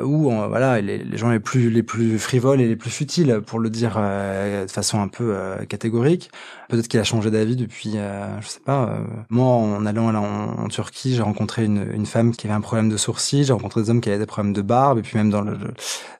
ou 0.00 0.30
voilà 0.30 0.80
les, 0.80 0.98
les, 0.98 1.18
gens 1.18 1.30
les 1.30 1.40
plus 1.40 1.70
les 1.70 1.82
plus 1.82 2.18
frivoles 2.18 2.60
et 2.60 2.68
les 2.68 2.76
plus 2.76 2.90
futiles, 2.90 3.40
pour 3.44 3.58
le 3.58 3.70
dire 3.70 3.96
de 3.96 4.70
façon 4.70 5.00
un 5.00 5.08
peu 5.08 5.34
catégorique. 5.68 6.30
Peut-être 6.68 6.88
qu'il 6.88 7.00
a 7.00 7.04
changé 7.04 7.30
d'avis 7.30 7.56
depuis, 7.56 7.96
je 8.40 8.46
sais 8.46 8.60
pas. 8.60 8.98
moi, 9.28 9.46
en 9.46 9.84
allant 9.86 10.12
là, 10.12 10.20
en, 10.20 10.68
Turquie, 10.68 11.16
j'ai 11.20 11.24
rencontré 11.24 11.64
une, 11.64 11.86
une 11.92 12.06
femme 12.06 12.32
qui 12.32 12.46
avait 12.46 12.56
un 12.56 12.60
problème 12.60 12.88
de 12.88 12.96
sourcils, 12.96 13.44
j'ai 13.44 13.52
rencontré 13.52 13.82
des 13.82 13.90
hommes 13.90 14.00
qui 14.00 14.08
avaient 14.08 14.18
des 14.18 14.26
problèmes 14.26 14.54
de 14.54 14.62
barbe, 14.62 14.98
et 14.98 15.02
puis 15.02 15.18
même 15.18 15.30
dans 15.30 15.42
le 15.42 15.58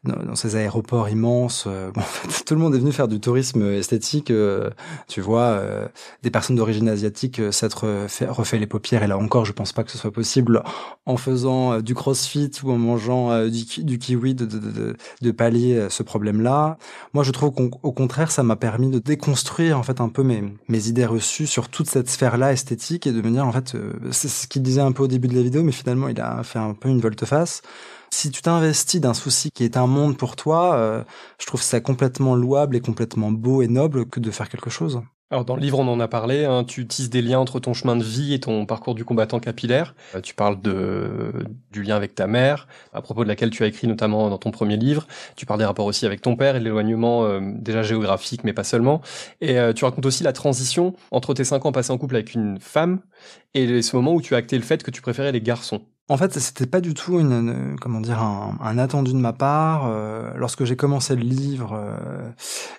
dans, 0.04 0.34
ces 0.34 0.56
aéroports 0.56 1.08
immenses, 1.08 1.66
fait, 1.96 2.44
tout 2.44 2.54
le 2.54 2.60
monde 2.60 2.74
est 2.74 2.78
venu 2.78 2.92
faire 2.92 3.08
du 3.08 3.20
tourisme 3.20 3.62
esthétique 3.72 4.30
euh, 4.30 4.70
tu 5.08 5.20
vois, 5.20 5.42
euh, 5.42 5.88
des 6.22 6.30
personnes 6.30 6.56
d'origine 6.56 6.88
asiatique 6.88 7.38
euh, 7.38 7.52
s'être 7.52 7.86
refait 8.28 8.58
les 8.58 8.66
paupières. 8.66 9.02
Et 9.02 9.06
là 9.06 9.18
encore, 9.18 9.44
je 9.44 9.52
pense 9.52 9.72
pas 9.72 9.84
que 9.84 9.90
ce 9.90 9.98
soit 9.98 10.12
possible 10.12 10.62
en 11.06 11.16
faisant 11.16 11.80
du 11.80 11.94
crossfit 11.94 12.50
ou 12.62 12.70
en 12.70 12.78
mangeant 12.78 13.46
du, 13.46 13.98
kiwi 13.98 14.34
de, 14.34 15.30
pallier 15.32 15.86
ce 15.88 16.02
problème-là. 16.02 16.78
Moi, 17.14 17.24
je 17.24 17.30
trouve 17.30 17.52
qu'au 17.52 17.92
contraire, 17.92 18.30
ça 18.30 18.42
m'a 18.42 18.56
permis 18.56 18.90
de 18.90 18.98
déconstruire 18.98 19.78
en 19.78 19.82
fait 19.82 20.00
un 20.00 20.08
peu 20.08 20.22
mes, 20.22 20.44
mes 20.68 20.88
idées 20.88 21.06
reçues 21.06 21.46
sur 21.46 21.68
toute 21.68 21.88
cette 21.88 22.08
sphère-là 22.08 22.52
esthétique 22.52 23.06
et 23.06 23.12
de 23.12 23.22
me 23.22 23.30
dire 23.30 23.46
en 23.46 23.52
fait, 23.52 23.76
c'est 24.10 24.28
ce 24.28 24.46
qu'il 24.46 24.62
disait 24.62 24.80
un 24.80 24.89
peu 24.92 25.04
au 25.04 25.08
début 25.08 25.28
de 25.28 25.34
la 25.34 25.42
vidéo, 25.42 25.62
mais 25.62 25.72
finalement, 25.72 26.08
il 26.08 26.20
a 26.20 26.42
fait 26.42 26.58
un 26.58 26.74
peu 26.74 26.88
une 26.88 27.00
volte-face 27.00 27.62
si 28.12 28.30
tu 28.30 28.42
t'investis 28.42 29.00
d'un 29.00 29.14
souci 29.14 29.50
qui 29.50 29.64
est 29.64 29.76
un 29.76 29.86
monde 29.86 30.16
pour 30.16 30.36
toi, 30.36 30.74
euh, 30.76 31.04
je 31.38 31.46
trouve 31.46 31.62
ça 31.62 31.80
complètement 31.80 32.34
louable 32.34 32.76
et 32.76 32.80
complètement 32.80 33.30
beau 33.30 33.62
et 33.62 33.68
noble 33.68 34.06
que 34.06 34.20
de 34.20 34.30
faire 34.30 34.48
quelque 34.48 34.70
chose. 34.70 35.00
Alors 35.32 35.44
dans 35.44 35.54
le 35.54 35.62
livre, 35.62 35.78
on 35.78 35.86
en 35.86 36.00
a 36.00 36.08
parlé, 36.08 36.44
hein, 36.44 36.64
tu 36.64 36.88
tisses 36.88 37.08
des 37.08 37.22
liens 37.22 37.38
entre 37.38 37.60
ton 37.60 37.72
chemin 37.72 37.94
de 37.94 38.02
vie 38.02 38.34
et 38.34 38.40
ton 38.40 38.66
parcours 38.66 38.96
du 38.96 39.04
combattant 39.04 39.38
capillaire. 39.38 39.94
Euh, 40.16 40.20
tu 40.20 40.34
parles 40.34 40.60
de, 40.60 41.32
du 41.70 41.84
lien 41.84 41.94
avec 41.94 42.16
ta 42.16 42.26
mère, 42.26 42.66
à 42.92 43.00
propos 43.00 43.22
de 43.22 43.28
laquelle 43.28 43.50
tu 43.50 43.62
as 43.62 43.68
écrit 43.68 43.86
notamment 43.86 44.28
dans 44.28 44.38
ton 44.38 44.50
premier 44.50 44.76
livre. 44.76 45.06
Tu 45.36 45.46
parles 45.46 45.60
des 45.60 45.64
rapports 45.64 45.86
aussi 45.86 46.04
avec 46.04 46.20
ton 46.20 46.34
père 46.34 46.56
et 46.56 46.60
l'éloignement 46.60 47.24
euh, 47.26 47.40
déjà 47.54 47.84
géographique, 47.84 48.42
mais 48.42 48.52
pas 48.52 48.64
seulement. 48.64 49.02
Et 49.40 49.56
tu 49.74 49.84
racontes 49.84 50.06
aussi 50.06 50.24
la 50.24 50.32
transition 50.32 50.94
entre 51.12 51.32
tes 51.34 51.44
cinq 51.44 51.64
ans 51.64 51.72
passés 51.72 51.92
en 51.92 51.98
couple 51.98 52.16
avec 52.16 52.34
une 52.34 52.58
femme 52.58 53.00
et 53.54 53.82
ce 53.82 53.94
moment 53.96 54.14
où 54.14 54.20
tu 54.20 54.34
as 54.34 54.38
acté 54.38 54.56
le 54.56 54.64
fait 54.64 54.82
que 54.82 54.90
tu 54.90 55.00
préférais 55.00 55.32
les 55.32 55.40
garçons. 55.40 55.82
En 56.10 56.16
fait, 56.16 56.36
c'était 56.40 56.66
pas 56.66 56.80
du 56.80 56.92
tout 56.92 57.20
une, 57.20 57.76
comment 57.80 58.00
dire 58.00 58.20
un, 58.20 58.78
attendu 58.78 59.12
de 59.12 59.16
ma 59.16 59.32
part. 59.32 59.84
Euh, 59.86 60.32
lorsque 60.34 60.64
j'ai 60.64 60.74
commencé 60.74 61.14
le 61.14 61.22
livre, 61.22 61.80
euh, 61.80 62.28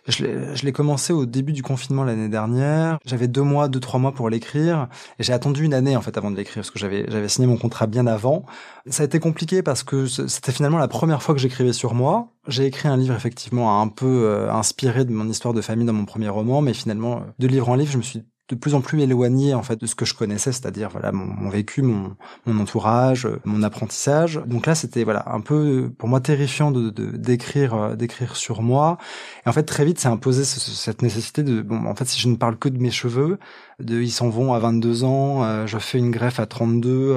je 0.10 0.66
l'ai 0.66 0.74
commencé 0.74 1.14
au 1.14 1.26
début 1.26 1.54
du 1.54 1.64
confinement 1.64 2.04
l'année 2.04 2.28
dernière. 2.28 3.00
J'avais 3.06 3.30
deux 3.30 3.42
mois, 3.42 3.70
deux 3.70 3.80
trois 3.80 4.02
mois 4.02 4.12
pour 4.12 4.30
l'écrire, 4.30 4.90
et 5.18 5.24
j'ai 5.24 5.32
attendu 5.32 5.64
une 5.64 5.74
année 5.74 5.96
en 5.96 6.02
fait 6.02 6.18
avant 6.18 6.30
de 6.30 6.36
l'écrire 6.36 6.56
parce 6.56 6.72
que 6.72 6.80
j'avais 6.80 7.06
j'avais 7.08 7.30
signé 7.30 7.48
mon 7.48 7.56
contrat 7.56 7.88
bien 7.88 8.06
avant. 8.06 8.46
Ça 8.88 9.04
a 9.04 9.06
été 9.06 9.22
compliqué 9.22 9.64
parce 9.64 9.84
que 9.84 10.08
c'était 10.08 10.52
finalement 10.52 10.78
la 10.78 10.90
première 10.90 11.24
fois 11.24 11.34
que 11.34 11.40
j'écrivais 11.40 11.72
sur 11.72 11.94
moi. 11.94 12.34
J'ai 12.50 12.66
écrit 12.66 12.90
un 12.90 12.98
livre 12.98 13.16
effectivement 13.16 13.82
un 13.82 13.88
peu 13.88 14.26
euh, 14.26 14.52
inspiré 14.52 15.06
de 15.06 15.14
mon 15.14 15.30
histoire 15.30 15.54
de 15.54 15.62
famille 15.62 15.86
dans 15.86 15.94
mon 15.94 16.06
premier 16.06 16.28
roman, 16.28 16.60
mais 16.60 16.74
finalement 16.74 17.22
de 17.40 17.48
livre 17.48 17.70
en 17.70 17.76
livre, 17.76 17.94
je 17.94 17.98
me 17.98 18.04
suis 18.04 18.24
de 18.50 18.56
plus 18.56 18.76
en 18.76 18.82
plus 18.82 19.02
éloigné 19.02 19.54
en 19.54 19.64
fait 19.64 19.80
de 19.80 19.86
ce 19.86 19.96
que 19.96 20.06
je 20.06 20.14
connaissais, 20.14 20.52
c'est-à-dire 20.52 20.90
voilà 20.90 21.12
mon, 21.12 21.50
vécu, 21.50 21.82
mon, 21.82 22.16
mon, 22.46 22.60
entourage, 22.60 23.28
mon 23.46 23.64
apprentissage. 23.64 24.42
Donc 24.46 24.66
là, 24.66 24.76
c'était 24.76 25.04
voilà 25.04 25.24
un 25.28 25.40
peu 25.42 25.92
pour 25.98 26.10
moi 26.10 26.20
terrifiant 26.20 26.72
de 26.72 26.90
d'écrire 26.90 27.74
euh, 27.74 27.96
d'écrire 27.96 28.36
sur 28.36 28.62
moi. 28.62 28.98
Et 29.46 29.50
en 29.50 29.54
fait, 29.54 29.64
très 29.64 29.86
vite, 29.86 30.00
c'est 30.00 30.10
imposé 30.10 30.44
cette 30.44 31.02
nécessité 31.02 31.44
de 31.44 31.62
bon, 31.62 31.86
en 31.86 31.96
fait, 31.96 32.06
si 32.06 32.20
je 32.20 32.28
ne 32.28 32.36
parle 32.36 32.58
que 32.58 32.70
de 32.70 32.78
mes 32.80 32.92
cheveux, 32.92 33.40
de 33.80 34.02
ils 34.02 34.12
s'en 34.12 34.30
vont 34.30 34.54
à 34.54 34.60
22 34.60 35.04
ans, 35.04 35.44
euh, 35.44 35.68
je 35.68 35.78
fais 35.78 35.98
une 35.98 36.12
greffe 36.12 36.40
à 36.40 36.46
32 36.46 37.16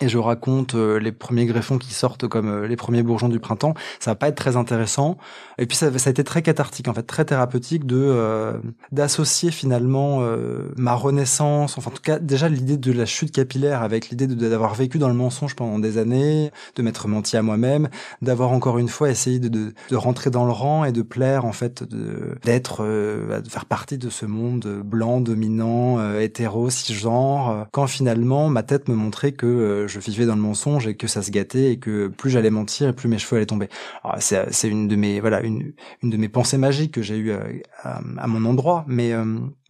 et 0.00 0.08
je 0.08 0.18
raconte 0.18 0.74
euh, 0.74 0.98
les 0.98 1.12
premiers 1.12 1.46
greffons 1.46 1.78
qui 1.78 1.92
sortent 1.92 2.26
comme 2.26 2.48
euh, 2.48 2.66
les 2.66 2.76
premiers 2.76 3.02
bourgeons 3.02 3.28
du 3.28 3.38
printemps, 3.38 3.74
ça 3.98 4.12
va 4.12 4.14
pas 4.14 4.28
être 4.28 4.36
très 4.36 4.56
intéressant. 4.56 5.18
Et 5.58 5.66
puis 5.66 5.76
ça, 5.76 5.96
ça 5.98 6.08
a 6.08 6.10
été 6.10 6.24
très 6.24 6.42
cathartique, 6.42 6.88
en 6.88 6.94
fait, 6.94 7.02
très 7.02 7.24
thérapeutique 7.24 7.86
de 7.86 7.98
euh, 7.98 8.58
d'associer 8.92 9.50
finalement 9.50 10.20
ma 10.76 10.94
renaissance, 10.94 11.76
enfin 11.76 11.90
en 11.90 11.94
tout 11.94 12.02
cas 12.02 12.18
déjà 12.18 12.48
l'idée 12.48 12.76
de 12.76 12.92
la 12.92 13.06
chute 13.06 13.32
capillaire 13.32 13.82
avec 13.82 14.10
l'idée 14.10 14.26
d'avoir 14.26 14.74
vécu 14.74 14.98
dans 14.98 15.08
le 15.08 15.14
mensonge 15.14 15.54
pendant 15.54 15.78
des 15.78 15.98
années, 15.98 16.50
de 16.76 16.82
m'être 16.82 17.08
menti 17.08 17.36
à 17.36 17.42
moi-même, 17.42 17.88
d'avoir 18.22 18.52
encore 18.52 18.78
une 18.78 18.88
fois 18.88 19.10
essayé 19.10 19.38
de, 19.38 19.48
de, 19.48 19.72
de, 19.90 19.96
rentrer 19.96 20.30
dans 20.30 20.44
le 20.44 20.52
rang 20.52 20.84
et 20.84 20.92
de 20.92 21.02
plaire 21.02 21.44
en 21.44 21.52
fait, 21.52 21.84
d'être, 22.44 22.84
de, 22.84 23.48
faire 23.48 23.66
partie 23.66 23.98
de 23.98 24.08
ce 24.08 24.26
monde 24.26 24.82
blanc, 24.84 25.20
dominant, 25.20 26.18
hétéro, 26.18 26.70
cisgenre, 26.70 27.66
quand 27.72 27.86
finalement 27.86 28.48
ma 28.48 28.62
tête 28.62 28.88
me 28.88 28.94
montrait 28.94 29.32
que 29.32 29.86
je 29.90 29.98
vivais 29.98 30.26
dans 30.26 30.34
le 30.34 30.40
mensonge 30.40 30.86
et 30.86 30.94
que 30.96 31.06
ça 31.06 31.22
se 31.22 31.30
gâtait 31.30 31.72
et 31.72 31.78
que 31.78 32.08
plus 32.08 32.30
j'allais 32.30 32.50
mentir 32.50 32.88
et 32.88 32.92
plus 32.94 33.08
mes 33.08 33.18
cheveux 33.18 33.36
allaient 33.36 33.46
tomber. 33.46 33.68
C'est 34.18 34.68
une 34.68 34.88
de 34.88 34.96
mes 34.96 35.20
voilà 35.20 35.40
une 35.42 35.72
une 36.02 36.10
de 36.10 36.16
mes 36.16 36.28
pensées 36.28 36.58
magiques 36.58 36.94
que 36.94 37.02
j'ai 37.02 37.18
eu 37.18 37.32
à, 37.32 38.00
à, 38.18 38.26
mon 38.26 38.48
endroit, 38.48 38.84
mais 38.86 39.12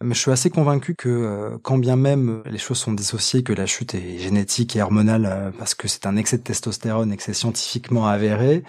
mais 0.01 0.13
je 0.13 0.19
suis 0.19 0.31
assez 0.31 0.49
convaincu 0.49 0.95
que 0.95 1.57
quand 1.63 1.77
bien 1.77 1.95
même 1.95 2.41
les 2.45 2.57
choses 2.57 2.77
sont 2.77 2.93
dissociées, 2.93 3.43
que 3.43 3.53
la 3.53 3.65
chute 3.65 3.95
est 3.95 4.17
génétique 4.19 4.75
et 4.75 4.81
hormonale 4.81 5.53
parce 5.57 5.75
que 5.75 5.87
c'est 5.87 6.05
un 6.05 6.15
excès 6.15 6.37
de 6.37 6.43
testostérone 6.43 7.11
et 7.11 7.17
que 7.17 7.23
c'est 7.23 7.33
scientifiquement 7.33 8.07
avéré, 8.07 8.63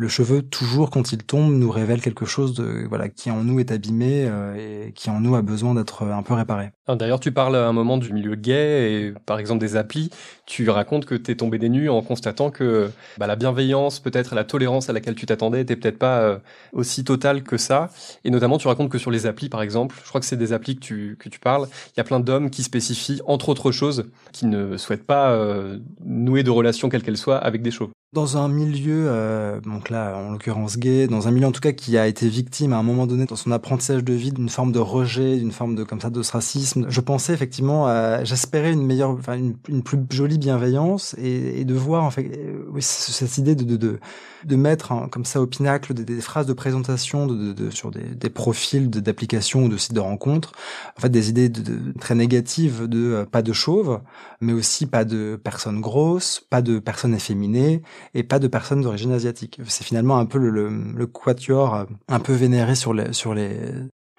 le 0.00 0.08
cheveu, 0.08 0.40
toujours 0.40 0.88
quand 0.88 1.12
il 1.12 1.18
tombe, 1.18 1.52
nous 1.52 1.70
révèle 1.70 2.00
quelque 2.00 2.24
chose 2.24 2.54
de 2.54 2.86
voilà 2.88 3.10
qui 3.10 3.30
en 3.30 3.44
nous 3.44 3.60
est 3.60 3.70
abîmé 3.70 4.24
euh, 4.26 4.86
et 4.86 4.92
qui 4.92 5.10
en 5.10 5.20
nous 5.20 5.34
a 5.36 5.42
besoin 5.42 5.74
d'être 5.74 6.04
un 6.04 6.22
peu 6.22 6.32
réparé. 6.32 6.70
D'ailleurs, 6.88 7.20
tu 7.20 7.32
parles 7.32 7.54
à 7.54 7.66
un 7.66 7.72
moment 7.74 7.98
du 7.98 8.12
milieu 8.12 8.34
gay 8.34 8.92
et 8.92 9.14
par 9.26 9.38
exemple 9.38 9.60
des 9.60 9.76
applis. 9.76 10.10
Tu 10.46 10.68
racontes 10.70 11.04
que 11.04 11.14
tu 11.14 11.30
es 11.30 11.34
tombé 11.34 11.58
des 11.58 11.68
nues 11.68 11.90
en 11.90 12.00
constatant 12.00 12.50
que 12.50 12.90
bah, 13.18 13.26
la 13.26 13.36
bienveillance, 13.36 14.00
peut-être 14.00 14.34
la 14.34 14.44
tolérance 14.44 14.88
à 14.88 14.94
laquelle 14.94 15.14
tu 15.14 15.26
t'attendais, 15.26 15.60
était 15.60 15.76
peut-être 15.76 15.98
pas 15.98 16.20
euh, 16.20 16.38
aussi 16.72 17.04
totale 17.04 17.42
que 17.42 17.58
ça. 17.58 17.90
Et 18.24 18.30
notamment, 18.30 18.56
tu 18.56 18.68
racontes 18.68 18.88
que 18.88 18.98
sur 18.98 19.10
les 19.10 19.26
applis, 19.26 19.50
par 19.50 19.60
exemple, 19.60 19.96
je 20.02 20.08
crois 20.08 20.20
que 20.20 20.26
c'est 20.26 20.36
des 20.36 20.54
applis 20.54 20.69
que 20.76 21.28
tu 21.28 21.40
parles. 21.40 21.68
Il 21.88 21.98
y 21.98 22.00
a 22.00 22.04
plein 22.04 22.20
d'hommes 22.20 22.50
qui 22.50 22.62
spécifient, 22.62 23.20
entre 23.26 23.48
autres 23.48 23.72
choses, 23.72 24.10
qui 24.32 24.46
ne 24.46 24.76
souhaitent 24.76 25.06
pas 25.06 25.32
euh, 25.32 25.78
nouer 26.04 26.42
de 26.42 26.50
relation 26.50 26.88
quelle 26.88 27.02
qu'elle 27.02 27.16
soit 27.16 27.38
avec 27.38 27.62
des 27.62 27.70
chauves 27.70 27.90
dans 28.12 28.36
un 28.36 28.48
milieu, 28.48 29.04
euh, 29.06 29.60
donc 29.60 29.88
là 29.88 30.16
en 30.16 30.32
l'occurrence 30.32 30.76
gay, 30.78 31.06
dans 31.06 31.28
un 31.28 31.30
milieu 31.30 31.46
en 31.46 31.52
tout 31.52 31.60
cas 31.60 31.70
qui 31.70 31.96
a 31.96 32.08
été 32.08 32.28
victime 32.28 32.72
à 32.72 32.76
un 32.76 32.82
moment 32.82 33.06
donné 33.06 33.24
dans 33.24 33.36
son 33.36 33.52
apprentissage 33.52 34.02
de 34.02 34.12
vie 34.12 34.32
d'une 34.32 34.48
forme 34.48 34.72
de 34.72 34.80
rejet, 34.80 35.36
d'une 35.36 35.52
forme 35.52 35.76
de 35.76 35.84
comme 35.84 36.00
ça 36.00 36.10
de 36.10 36.20
racisme, 36.20 36.86
je 36.88 37.00
pensais 37.00 37.32
effectivement, 37.32 37.86
à, 37.86 38.24
j'espérais 38.24 38.72
une 38.72 38.84
meilleure, 38.84 39.10
enfin 39.10 39.36
une, 39.36 39.82
plus 39.84 39.98
jolie 40.10 40.38
bienveillance 40.38 41.14
et, 41.18 41.60
et 41.60 41.64
de 41.64 41.74
voir 41.74 42.02
en 42.02 42.10
fait, 42.10 42.24
euh, 42.36 42.64
oui, 42.72 42.82
cette 42.82 43.38
idée 43.38 43.54
de 43.54 43.62
de, 43.62 43.76
de, 43.76 44.00
de 44.44 44.56
mettre 44.56 44.90
hein, 44.90 45.08
comme 45.08 45.24
ça 45.24 45.40
au 45.40 45.46
pinacle 45.46 45.94
des, 45.94 46.04
des 46.04 46.20
phrases 46.20 46.46
de 46.46 46.52
présentation 46.52 47.28
de, 47.28 47.52
de 47.52 47.70
sur 47.70 47.92
des, 47.92 48.02
des 48.02 48.30
profils 48.30 48.90
d'applications 48.90 49.66
ou 49.66 49.68
de 49.68 49.76
sites 49.76 49.94
de 49.94 50.00
rencontres, 50.00 50.50
en 50.98 51.00
fait 51.00 51.10
des 51.10 51.28
idées 51.30 51.52
très 52.00 52.16
négatives 52.16 52.88
de 52.88 53.12
euh, 53.12 53.24
pas 53.24 53.42
de 53.42 53.52
chauve, 53.52 54.00
mais 54.40 54.52
aussi 54.52 54.86
pas 54.86 55.04
de 55.04 55.38
personnes 55.40 55.80
grosses, 55.80 56.40
pas 56.50 56.60
de 56.60 56.80
personnes 56.80 57.14
efféminées 57.14 57.82
et 58.14 58.22
pas 58.22 58.38
de 58.38 58.48
personnes 58.48 58.82
d'origine 58.82 59.12
asiatique. 59.12 59.60
C'est 59.66 59.84
finalement 59.84 60.18
un 60.18 60.26
peu 60.26 60.38
le, 60.38 60.68
le, 60.68 61.06
quatuor 61.06 61.74
euh, 61.74 61.84
un 62.08 62.20
peu 62.20 62.32
vénéré 62.32 62.74
sur 62.74 62.94
les, 62.94 63.12
sur 63.12 63.34
les, 63.34 63.58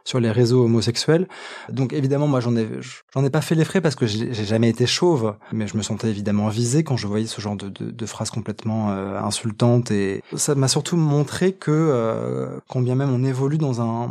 sur 0.04 0.20
les 0.20 0.32
réseaux 0.32 0.66
homosexuels. 0.66 1.28
Donc 1.70 1.94
évidemment, 1.94 2.28
moi 2.28 2.40
j'en 2.40 2.56
ai 2.56 2.68
j'en 3.14 3.24
ai 3.24 3.30
pas 3.30 3.42
fait 3.42 3.56
les 3.56 3.66
frais 3.66 3.82
parce 3.82 3.96
que 3.96 4.06
j'ai 4.06 4.34
jamais 4.34 4.70
été 4.70 4.86
chauve, 4.86 5.36
mais 5.52 5.68
je 5.68 5.78
me 5.78 5.82
sentais 5.82 6.10
évidemment 6.10 6.50
visé 6.50 6.84
quand 6.84 6.98
je 6.98 7.08
voyais 7.08 7.28
ce 7.28 7.42
genre 7.42 7.56
de, 7.56 7.70
de, 7.70 7.92
de 7.92 8.06
phrases 8.06 8.30
complètement 8.30 8.92
euh, 8.92 9.20
insultantes 9.20 9.92
et 9.92 10.24
ça 10.36 10.56
m'a 10.56 10.68
surtout 10.68 10.98
montré 10.98 11.54
que 11.54 11.72
euh, 11.72 12.60
combien 12.68 12.96
même 12.96 13.14
on 13.14 13.24
évolue 13.24 13.58
dans 13.58 13.82
un 13.82 14.10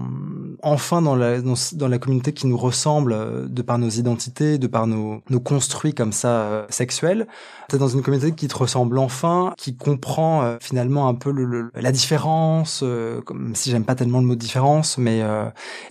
enfin 0.62 1.02
dans 1.02 1.16
la 1.16 1.40
dans, 1.40 1.88
la 1.88 1.98
communauté 1.98 2.32
qui 2.32 2.46
nous 2.46 2.56
ressemble 2.56 3.12
euh, 3.12 3.46
de 3.48 3.62
par 3.62 3.78
nos 3.78 3.88
identités, 3.88 4.58
de 4.58 4.66
par 4.66 4.86
nos 4.86 5.22
nos 5.30 5.40
construits 5.40 5.94
comme 5.94 6.12
ça 6.12 6.28
euh, 6.28 6.66
sexuels. 6.68 7.26
T'es 7.68 7.78
dans 7.78 7.88
une 7.88 8.02
communauté 8.02 8.32
qui 8.32 8.48
te 8.48 8.56
ressemble 8.56 8.98
enfin, 8.98 9.54
qui 9.56 9.76
comprend 9.76 10.56
finalement 10.60 11.06
un 11.06 11.14
peu 11.14 11.30
le, 11.30 11.70
la 11.72 11.92
différence, 11.92 12.82
comme 13.24 13.54
si 13.54 13.70
j'aime 13.70 13.84
pas 13.84 13.94
tellement 13.94 14.18
le 14.18 14.26
mot 14.26 14.34
différence, 14.34 14.98
mais 14.98 15.22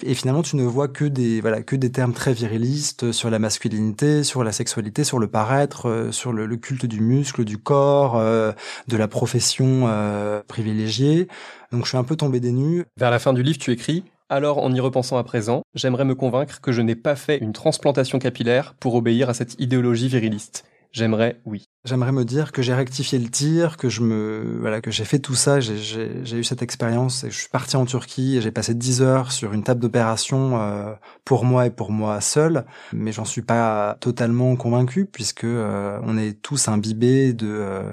et 0.04 0.14
finalement, 0.14 0.42
tu 0.42 0.56
ne 0.56 0.64
vois 0.64 0.88
que 0.88 1.06
des 1.06 1.42
voilà 1.42 1.62
que 1.62 1.76
des 1.76 1.92
termes 1.92 2.14
très 2.14 2.34
virilistes 2.34 3.12
sur 3.12 3.30
la 3.30 3.40
masculinité, 3.40 4.24
sur 4.24 4.44
la 4.44 4.52
sexualité, 4.52 5.04
sur 5.04 5.20
le 5.20 5.28
paraître, 5.28 5.88
euh, 5.88 6.12
sur 6.12 6.34
le, 6.34 6.48
culte 6.58 6.86
du 6.86 7.02
muscle, 7.02 7.46
du 7.46 7.58
corps, 7.58 8.18
euh, 8.18 8.52
de 8.88 8.98
la 8.98 9.08
profession 9.08 9.86
euh, 9.88 10.42
privilégiée. 10.48 11.28
Donc, 11.72 11.84
je 11.84 11.90
suis 11.90 11.98
un 11.98 12.04
peu 12.04 12.16
tombé 12.16 12.40
des 12.40 12.52
nues. 12.52 12.86
Vers 12.98 13.12
la 13.12 13.20
fin 13.20 13.34
du 13.34 13.44
livre, 13.44 13.60
tu 13.60 13.72
écris. 13.72 14.04
Alors, 14.30 14.60
en 14.60 14.74
y 14.74 14.80
repensant 14.80 15.18
à 15.18 15.24
présent, 15.24 15.64
j'aimerais 15.74 16.06
me 16.06 16.16
convaincre 16.16 16.62
que 16.62 16.72
je 16.72 16.82
n'ai 16.82 16.96
pas 16.96 17.16
fait 17.16 17.38
une 17.38 17.54
transplantation 17.54 18.20
capillaire 18.20 18.76
pour 18.80 18.96
obéir 18.96 19.30
à 19.30 19.34
cette 19.34 19.60
idéologie 19.60 20.08
viriliste. 20.08 20.66
J'aimerais, 20.92 21.40
oui. 21.46 21.70
J'aimerais 21.86 22.12
me 22.12 22.26
dire 22.26 22.52
que 22.52 22.64
j'ai 22.64 22.74
rectifié 22.74 23.20
le 23.20 23.30
tir, 23.30 23.78
que 23.78 23.90
je 23.90 24.02
me, 24.02 24.58
voilà, 24.60 24.82
que 24.82 24.90
j'ai 24.90 25.06
fait 25.06 25.20
tout 25.20 25.36
ça, 25.36 25.60
j'ai 25.60 26.38
eu 26.38 26.44
cette 26.44 26.64
expérience 26.64 27.24
et 27.24 27.30
je 27.30 27.38
suis 27.38 27.48
parti 27.50 27.76
en 27.78 27.86
Turquie 27.86 28.38
et 28.38 28.42
j'ai 28.42 28.52
passé 28.52 28.74
10 28.74 29.02
heures 29.04 29.32
sur 29.32 29.54
une 29.54 29.64
table 29.64 29.82
d'opération 29.82 30.60
euh, 30.60 30.94
pour 31.26 31.46
moi 31.46 31.68
et 31.68 31.70
pour 31.70 31.92
moi 31.92 32.20
seul, 32.22 32.66
mais 32.92 33.12
j'en 33.12 33.24
suis 33.24 33.44
pas 33.44 33.98
totalement 34.02 34.56
convaincu 34.56 35.06
puisque 35.06 35.44
euh, 35.44 36.00
on 36.04 36.18
est 36.18 36.42
tous 36.42 36.68
imbibés 36.68 37.34
de 37.34 37.48
euh, 37.48 37.92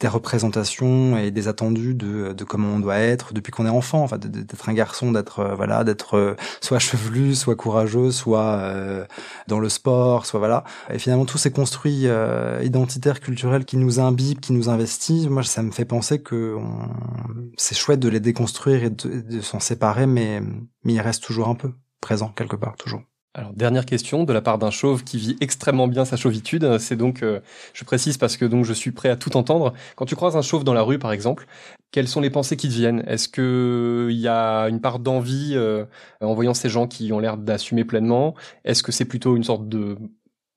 des 0.00 0.08
représentations 0.08 1.18
et 1.18 1.30
des 1.30 1.48
attendus 1.48 1.94
de, 1.94 2.32
de 2.32 2.44
comment 2.44 2.74
on 2.74 2.80
doit 2.80 2.98
être 2.98 3.34
depuis 3.34 3.50
qu'on 3.50 3.66
est 3.66 3.70
enfant, 3.70 4.02
enfin 4.02 4.18
d'être 4.18 4.68
un 4.68 4.72
garçon, 4.72 5.12
d'être 5.12 5.40
euh, 5.40 5.54
voilà, 5.54 5.82
d'être 5.82 6.16
euh, 6.16 6.36
soit 6.60 6.78
chevelu, 6.78 7.34
soit 7.34 7.56
courageux, 7.56 8.12
soit 8.12 8.58
euh, 8.58 9.04
dans 9.48 9.58
le 9.58 9.68
sport, 9.68 10.26
soit 10.26 10.38
voilà. 10.38 10.64
Et 10.90 10.98
finalement 10.98 11.24
tous 11.24 11.38
ces 11.38 11.50
construits 11.50 12.06
identitaires, 12.62 13.20
culturels 13.20 13.64
qui 13.64 13.76
nous 13.76 14.00
imbibent, 14.00 14.40
qui 14.40 14.52
nous 14.52 14.68
investissent, 14.68 15.28
moi 15.28 15.42
ça 15.42 15.62
me 15.62 15.72
fait 15.72 15.84
penser 15.84 16.22
que 16.22 16.56
c'est 17.56 17.76
chouette 17.76 18.00
de 18.00 18.08
les 18.08 18.20
déconstruire 18.20 18.84
et 18.84 18.90
de, 18.90 19.20
de 19.20 19.40
s'en 19.40 19.60
séparer, 19.60 20.06
mais 20.06 20.40
mais 20.84 20.94
il 20.94 21.00
reste 21.00 21.22
toujours 21.24 21.48
un 21.48 21.54
peu 21.54 21.72
présent 22.00 22.28
quelque 22.28 22.56
part, 22.56 22.76
toujours. 22.76 23.02
Alors 23.38 23.52
dernière 23.52 23.86
question 23.86 24.24
de 24.24 24.32
la 24.32 24.40
part 24.40 24.58
d'un 24.58 24.72
chauve 24.72 25.04
qui 25.04 25.16
vit 25.16 25.36
extrêmement 25.40 25.86
bien 25.86 26.04
sa 26.04 26.16
chauvitude, 26.16 26.78
c'est 26.78 26.96
donc, 26.96 27.22
euh, 27.22 27.38
je 27.72 27.84
précise 27.84 28.16
parce 28.16 28.36
que 28.36 28.44
donc 28.44 28.64
je 28.64 28.72
suis 28.72 28.90
prêt 28.90 29.10
à 29.10 29.16
tout 29.16 29.36
entendre. 29.36 29.74
Quand 29.94 30.06
tu 30.06 30.16
croises 30.16 30.36
un 30.36 30.42
chauve 30.42 30.64
dans 30.64 30.74
la 30.74 30.82
rue 30.82 30.98
par 30.98 31.12
exemple, 31.12 31.46
quelles 31.92 32.08
sont 32.08 32.20
les 32.20 32.30
pensées 32.30 32.56
qui 32.56 32.66
te 32.66 32.72
viennent? 32.72 33.04
Est-ce 33.06 33.28
que 33.28 34.08
il 34.10 34.16
y 34.16 34.26
a 34.26 34.64
une 34.64 34.80
part 34.80 34.98
d'envie 34.98 35.52
euh, 35.54 35.84
en 36.20 36.34
voyant 36.34 36.52
ces 36.52 36.68
gens 36.68 36.88
qui 36.88 37.12
ont 37.12 37.20
l'air 37.20 37.36
d'assumer 37.36 37.84
pleinement? 37.84 38.34
Est-ce 38.64 38.82
que 38.82 38.90
c'est 38.90 39.04
plutôt 39.04 39.36
une 39.36 39.44
sorte 39.44 39.68
de 39.68 39.96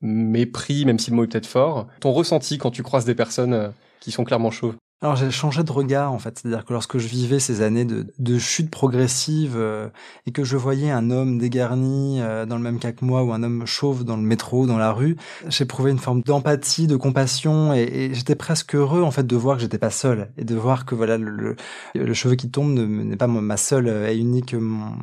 mépris, 0.01 0.83
même 0.85 0.97
si 0.97 1.11
le 1.11 1.17
mot 1.17 1.23
est 1.23 1.27
peut-être 1.27 1.45
fort? 1.45 1.87
Ton 1.99 2.11
ressenti 2.11 2.57
quand 2.57 2.71
tu 2.71 2.81
croises 2.81 3.05
des 3.05 3.13
personnes 3.13 3.53
euh, 3.53 3.69
qui 3.99 4.09
sont 4.09 4.23
clairement 4.23 4.49
chauves? 4.49 4.75
Alors 5.03 5.15
j'ai 5.15 5.31
changé 5.31 5.63
de 5.63 5.71
regard 5.71 6.13
en 6.13 6.19
fait, 6.19 6.37
c'est-à-dire 6.37 6.63
que 6.63 6.73
lorsque 6.73 6.99
je 6.99 7.07
vivais 7.07 7.39
ces 7.39 7.63
années 7.63 7.85
de, 7.85 8.05
de 8.19 8.37
chute 8.37 8.69
progressive 8.69 9.55
euh, 9.55 9.89
et 10.27 10.31
que 10.31 10.43
je 10.43 10.57
voyais 10.57 10.91
un 10.91 11.09
homme 11.09 11.39
dégarni 11.39 12.21
euh, 12.21 12.45
dans 12.45 12.55
le 12.55 12.61
même 12.61 12.77
cas 12.77 12.91
que 12.91 13.03
moi 13.03 13.23
ou 13.23 13.33
un 13.33 13.41
homme 13.41 13.65
chauve 13.65 14.03
dans 14.03 14.15
le 14.15 14.21
métro, 14.21 14.67
dans 14.67 14.77
la 14.77 14.91
rue, 14.91 15.15
j'éprouvais 15.47 15.89
une 15.89 15.97
forme 15.97 16.21
d'empathie, 16.21 16.85
de 16.85 16.97
compassion 16.97 17.73
et, 17.73 17.81
et 17.81 18.13
j'étais 18.13 18.35
presque 18.35 18.75
heureux 18.75 19.01
en 19.01 19.09
fait 19.09 19.25
de 19.25 19.35
voir 19.35 19.55
que 19.55 19.63
j'étais 19.63 19.79
pas 19.79 19.89
seul 19.89 20.29
et 20.37 20.43
de 20.43 20.53
voir 20.53 20.85
que 20.85 20.93
voilà 20.93 21.17
le, 21.17 21.55
le, 21.95 22.13
cheveu 22.13 22.35
qui 22.35 22.51
tombe 22.51 22.71
n'est 22.71 23.17
pas 23.17 23.25
ma 23.25 23.57
seule 23.57 23.87
et 23.87 24.15
unique 24.15 24.53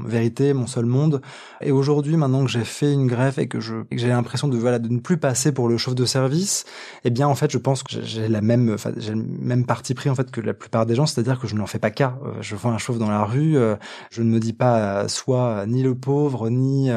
vérité, 0.05 0.53
mon 0.55 0.69
seul 0.69 0.87
monde. 0.87 1.23
Et 1.61 1.73
aujourd'hui, 1.73 2.17
maintenant 2.17 2.45
que 2.45 2.51
j'ai 2.51 2.65
fait 2.65 2.93
une 2.93 3.09
greffe 3.09 3.39
et 3.39 3.49
que 3.49 3.59
je 3.59 3.75
j'ai 3.91 4.09
l'impression 4.09 4.47
de 4.47 4.57
voilà 4.57 4.79
de 4.79 4.89
ne 4.89 5.01
plus 5.01 5.17
passer 5.17 5.51
pour 5.51 5.69
le 5.69 5.77
chauve 5.77 5.97
de 5.97 6.05
service, 6.05 6.67
eh 7.03 7.11
bien 7.11 7.27
en 7.27 7.35
fait 7.35 7.51
je 7.51 7.59
pense 7.59 7.83
que 7.83 8.01
j'ai 8.01 8.29
la 8.29 8.41
même, 8.41 8.77
j'ai 8.99 9.15
le 9.15 9.25
même 9.41 9.67
pris 9.95 10.11
en 10.11 10.15
fait 10.15 10.31
que 10.31 10.41
la 10.41 10.55
plupart 10.55 10.87
des 10.87 10.95
gens, 10.95 11.07
c'est-à-dire 11.07 11.39
que 11.39 11.47
je 11.47 11.55
n'en 11.55 11.67
fais 11.67 11.79
pas 11.79 11.91
cas. 11.91 12.19
Euh, 12.25 12.35
je 12.41 12.57
vois 12.57 12.71
un 12.73 12.79
chauve 12.79 12.99
dans 12.99 13.11
la 13.11 13.25
rue, 13.25 13.57
euh, 13.57 13.77
je 14.11 14.23
ne 14.23 14.31
me 14.31 14.41
dis 14.41 14.53
pas 14.53 15.03
euh, 15.03 15.09
soit 15.09 15.67
ni 15.67 15.83
le 15.83 15.95
pauvre, 15.95 16.49
ni 16.51 16.91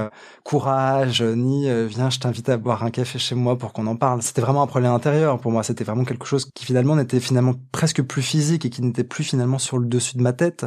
courage, 0.44 1.22
ni 1.22 1.68
viens, 1.88 2.10
je 2.10 2.20
t'invite 2.20 2.50
à 2.50 2.58
boire 2.58 2.84
un 2.84 2.92
café 2.92 3.20
chez 3.20 3.36
moi 3.36 3.58
pour 3.58 3.74
qu'on 3.74 3.88
en 3.88 3.96
parle. 3.96 4.22
C'était 4.22 4.42
vraiment 4.42 4.64
un 4.64 4.68
problème 4.68 4.92
intérieur 4.92 5.40
pour 5.40 5.52
moi. 5.52 5.64
C'était 5.64 5.84
vraiment 5.84 6.06
quelque 6.06 6.26
chose 6.26 6.46
qui 6.54 6.66
finalement 6.66 6.96
n'était 6.96 7.20
finalement 7.20 7.54
presque 7.72 8.02
plus 8.02 8.22
physique 8.22 8.66
et 8.66 8.70
qui 8.70 8.82
n'était 8.82 9.04
plus 9.04 9.24
finalement 9.24 9.60
sur 9.60 9.78
le 9.78 9.88
dessus 9.88 10.18
de 10.18 10.22
ma 10.22 10.34
tête 10.34 10.66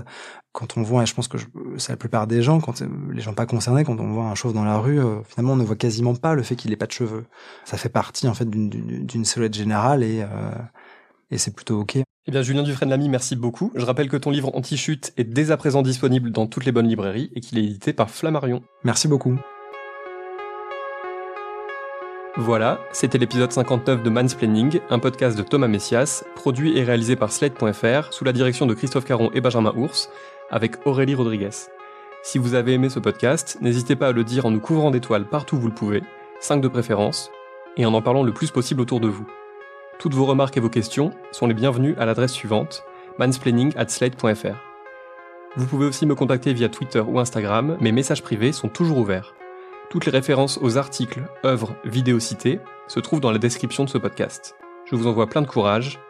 quand 0.52 0.76
on 0.76 0.82
voit, 0.82 1.02
et 1.02 1.06
je 1.06 1.14
pense 1.14 1.26
que 1.26 1.36
c'est 1.78 1.90
la 1.92 1.96
plupart 1.96 2.28
des 2.28 2.40
gens, 2.40 2.60
quand 2.60 2.80
les 3.10 3.20
gens 3.20 3.34
pas 3.34 3.44
concernés, 3.44 3.82
quand 3.82 3.98
on 3.98 4.12
voit 4.12 4.26
un 4.26 4.36
chauve 4.36 4.52
dans 4.54 4.64
la 4.64 4.78
rue, 4.78 5.00
finalement 5.26 5.54
on 5.54 5.56
ne 5.56 5.64
voit 5.64 5.74
quasiment 5.74 6.14
pas 6.14 6.34
le 6.34 6.44
fait 6.44 6.54
qu'il 6.54 6.72
ait 6.72 6.76
pas 6.76 6.86
de 6.86 6.92
cheveux. 6.92 7.26
Ça 7.64 7.76
fait 7.76 7.88
partie 7.88 8.28
en 8.28 8.34
fait 8.34 8.48
d'une 8.48 9.24
silhouette 9.24 9.54
générale 9.54 10.04
et 10.04 10.24
et 11.30 11.38
c'est 11.38 11.54
plutôt 11.54 11.80
ok. 11.80 11.98
Eh 12.26 12.30
bien, 12.30 12.40
Julien 12.40 12.62
Dufresne-Lamy, 12.62 13.10
merci 13.10 13.36
beaucoup. 13.36 13.70
Je 13.74 13.84
rappelle 13.84 14.08
que 14.08 14.16
ton 14.16 14.30
livre 14.30 14.50
Anti-chute 14.54 15.12
est 15.18 15.24
dès 15.24 15.50
à 15.50 15.58
présent 15.58 15.82
disponible 15.82 16.30
dans 16.30 16.46
toutes 16.46 16.64
les 16.64 16.72
bonnes 16.72 16.88
librairies 16.88 17.30
et 17.34 17.40
qu'il 17.40 17.58
est 17.58 17.64
édité 17.64 17.92
par 17.92 18.08
Flammarion. 18.08 18.62
Merci 18.82 19.08
beaucoup. 19.08 19.36
Voilà, 22.36 22.80
c'était 22.92 23.18
l'épisode 23.18 23.52
59 23.52 24.02
de 24.02 24.08
Mansplaining, 24.08 24.80
un 24.88 24.98
podcast 24.98 25.36
de 25.36 25.42
Thomas 25.42 25.68
Messias, 25.68 26.24
produit 26.34 26.78
et 26.78 26.82
réalisé 26.82 27.14
par 27.14 27.30
Slate.fr 27.30 28.14
sous 28.14 28.24
la 28.24 28.32
direction 28.32 28.64
de 28.64 28.72
Christophe 28.72 29.04
Caron 29.04 29.30
et 29.34 29.42
Benjamin 29.42 29.74
Ours, 29.76 30.08
avec 30.50 30.86
Aurélie 30.86 31.14
Rodriguez. 31.14 31.50
Si 32.22 32.38
vous 32.38 32.54
avez 32.54 32.72
aimé 32.72 32.88
ce 32.88 33.00
podcast, 33.00 33.58
n'hésitez 33.60 33.96
pas 33.96 34.08
à 34.08 34.12
le 34.12 34.24
dire 34.24 34.46
en 34.46 34.50
nous 34.50 34.60
couvrant 34.60 34.90
d'étoiles 34.90 35.28
partout 35.28 35.56
où 35.56 35.60
vous 35.60 35.68
le 35.68 35.74
pouvez, 35.74 36.02
5 36.40 36.62
de 36.62 36.68
préférence, 36.68 37.30
et 37.76 37.84
en 37.84 37.92
en 37.92 38.00
parlant 38.00 38.22
le 38.22 38.32
plus 38.32 38.50
possible 38.50 38.80
autour 38.80 39.00
de 39.00 39.08
vous. 39.08 39.26
Toutes 39.98 40.14
vos 40.14 40.26
remarques 40.26 40.56
et 40.56 40.60
vos 40.60 40.68
questions 40.68 41.12
sont 41.32 41.46
les 41.46 41.54
bienvenues 41.54 41.94
à 41.98 42.06
l'adresse 42.06 42.32
suivante 42.32 42.84
mansplaining@slate.fr. 43.18 44.56
Vous 45.56 45.66
pouvez 45.66 45.86
aussi 45.86 46.04
me 46.04 46.16
contacter 46.16 46.52
via 46.52 46.68
Twitter 46.68 47.00
ou 47.00 47.20
Instagram, 47.20 47.76
mes 47.80 47.92
messages 47.92 48.22
privés 48.22 48.52
sont 48.52 48.68
toujours 48.68 48.98
ouverts. 48.98 49.34
Toutes 49.88 50.06
les 50.06 50.12
références 50.12 50.58
aux 50.60 50.78
articles, 50.78 51.22
œuvres, 51.44 51.76
vidéos 51.84 52.18
citées 52.18 52.58
se 52.88 52.98
trouvent 52.98 53.20
dans 53.20 53.30
la 53.30 53.38
description 53.38 53.84
de 53.84 53.88
ce 53.88 53.98
podcast. 53.98 54.56
Je 54.84 54.96
vous 54.96 55.06
envoie 55.06 55.28
plein 55.28 55.42
de 55.42 55.46
courage 55.46 56.00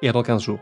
et 0.00 0.08
à 0.08 0.12
dans 0.12 0.22
15 0.22 0.42
jours. 0.42 0.60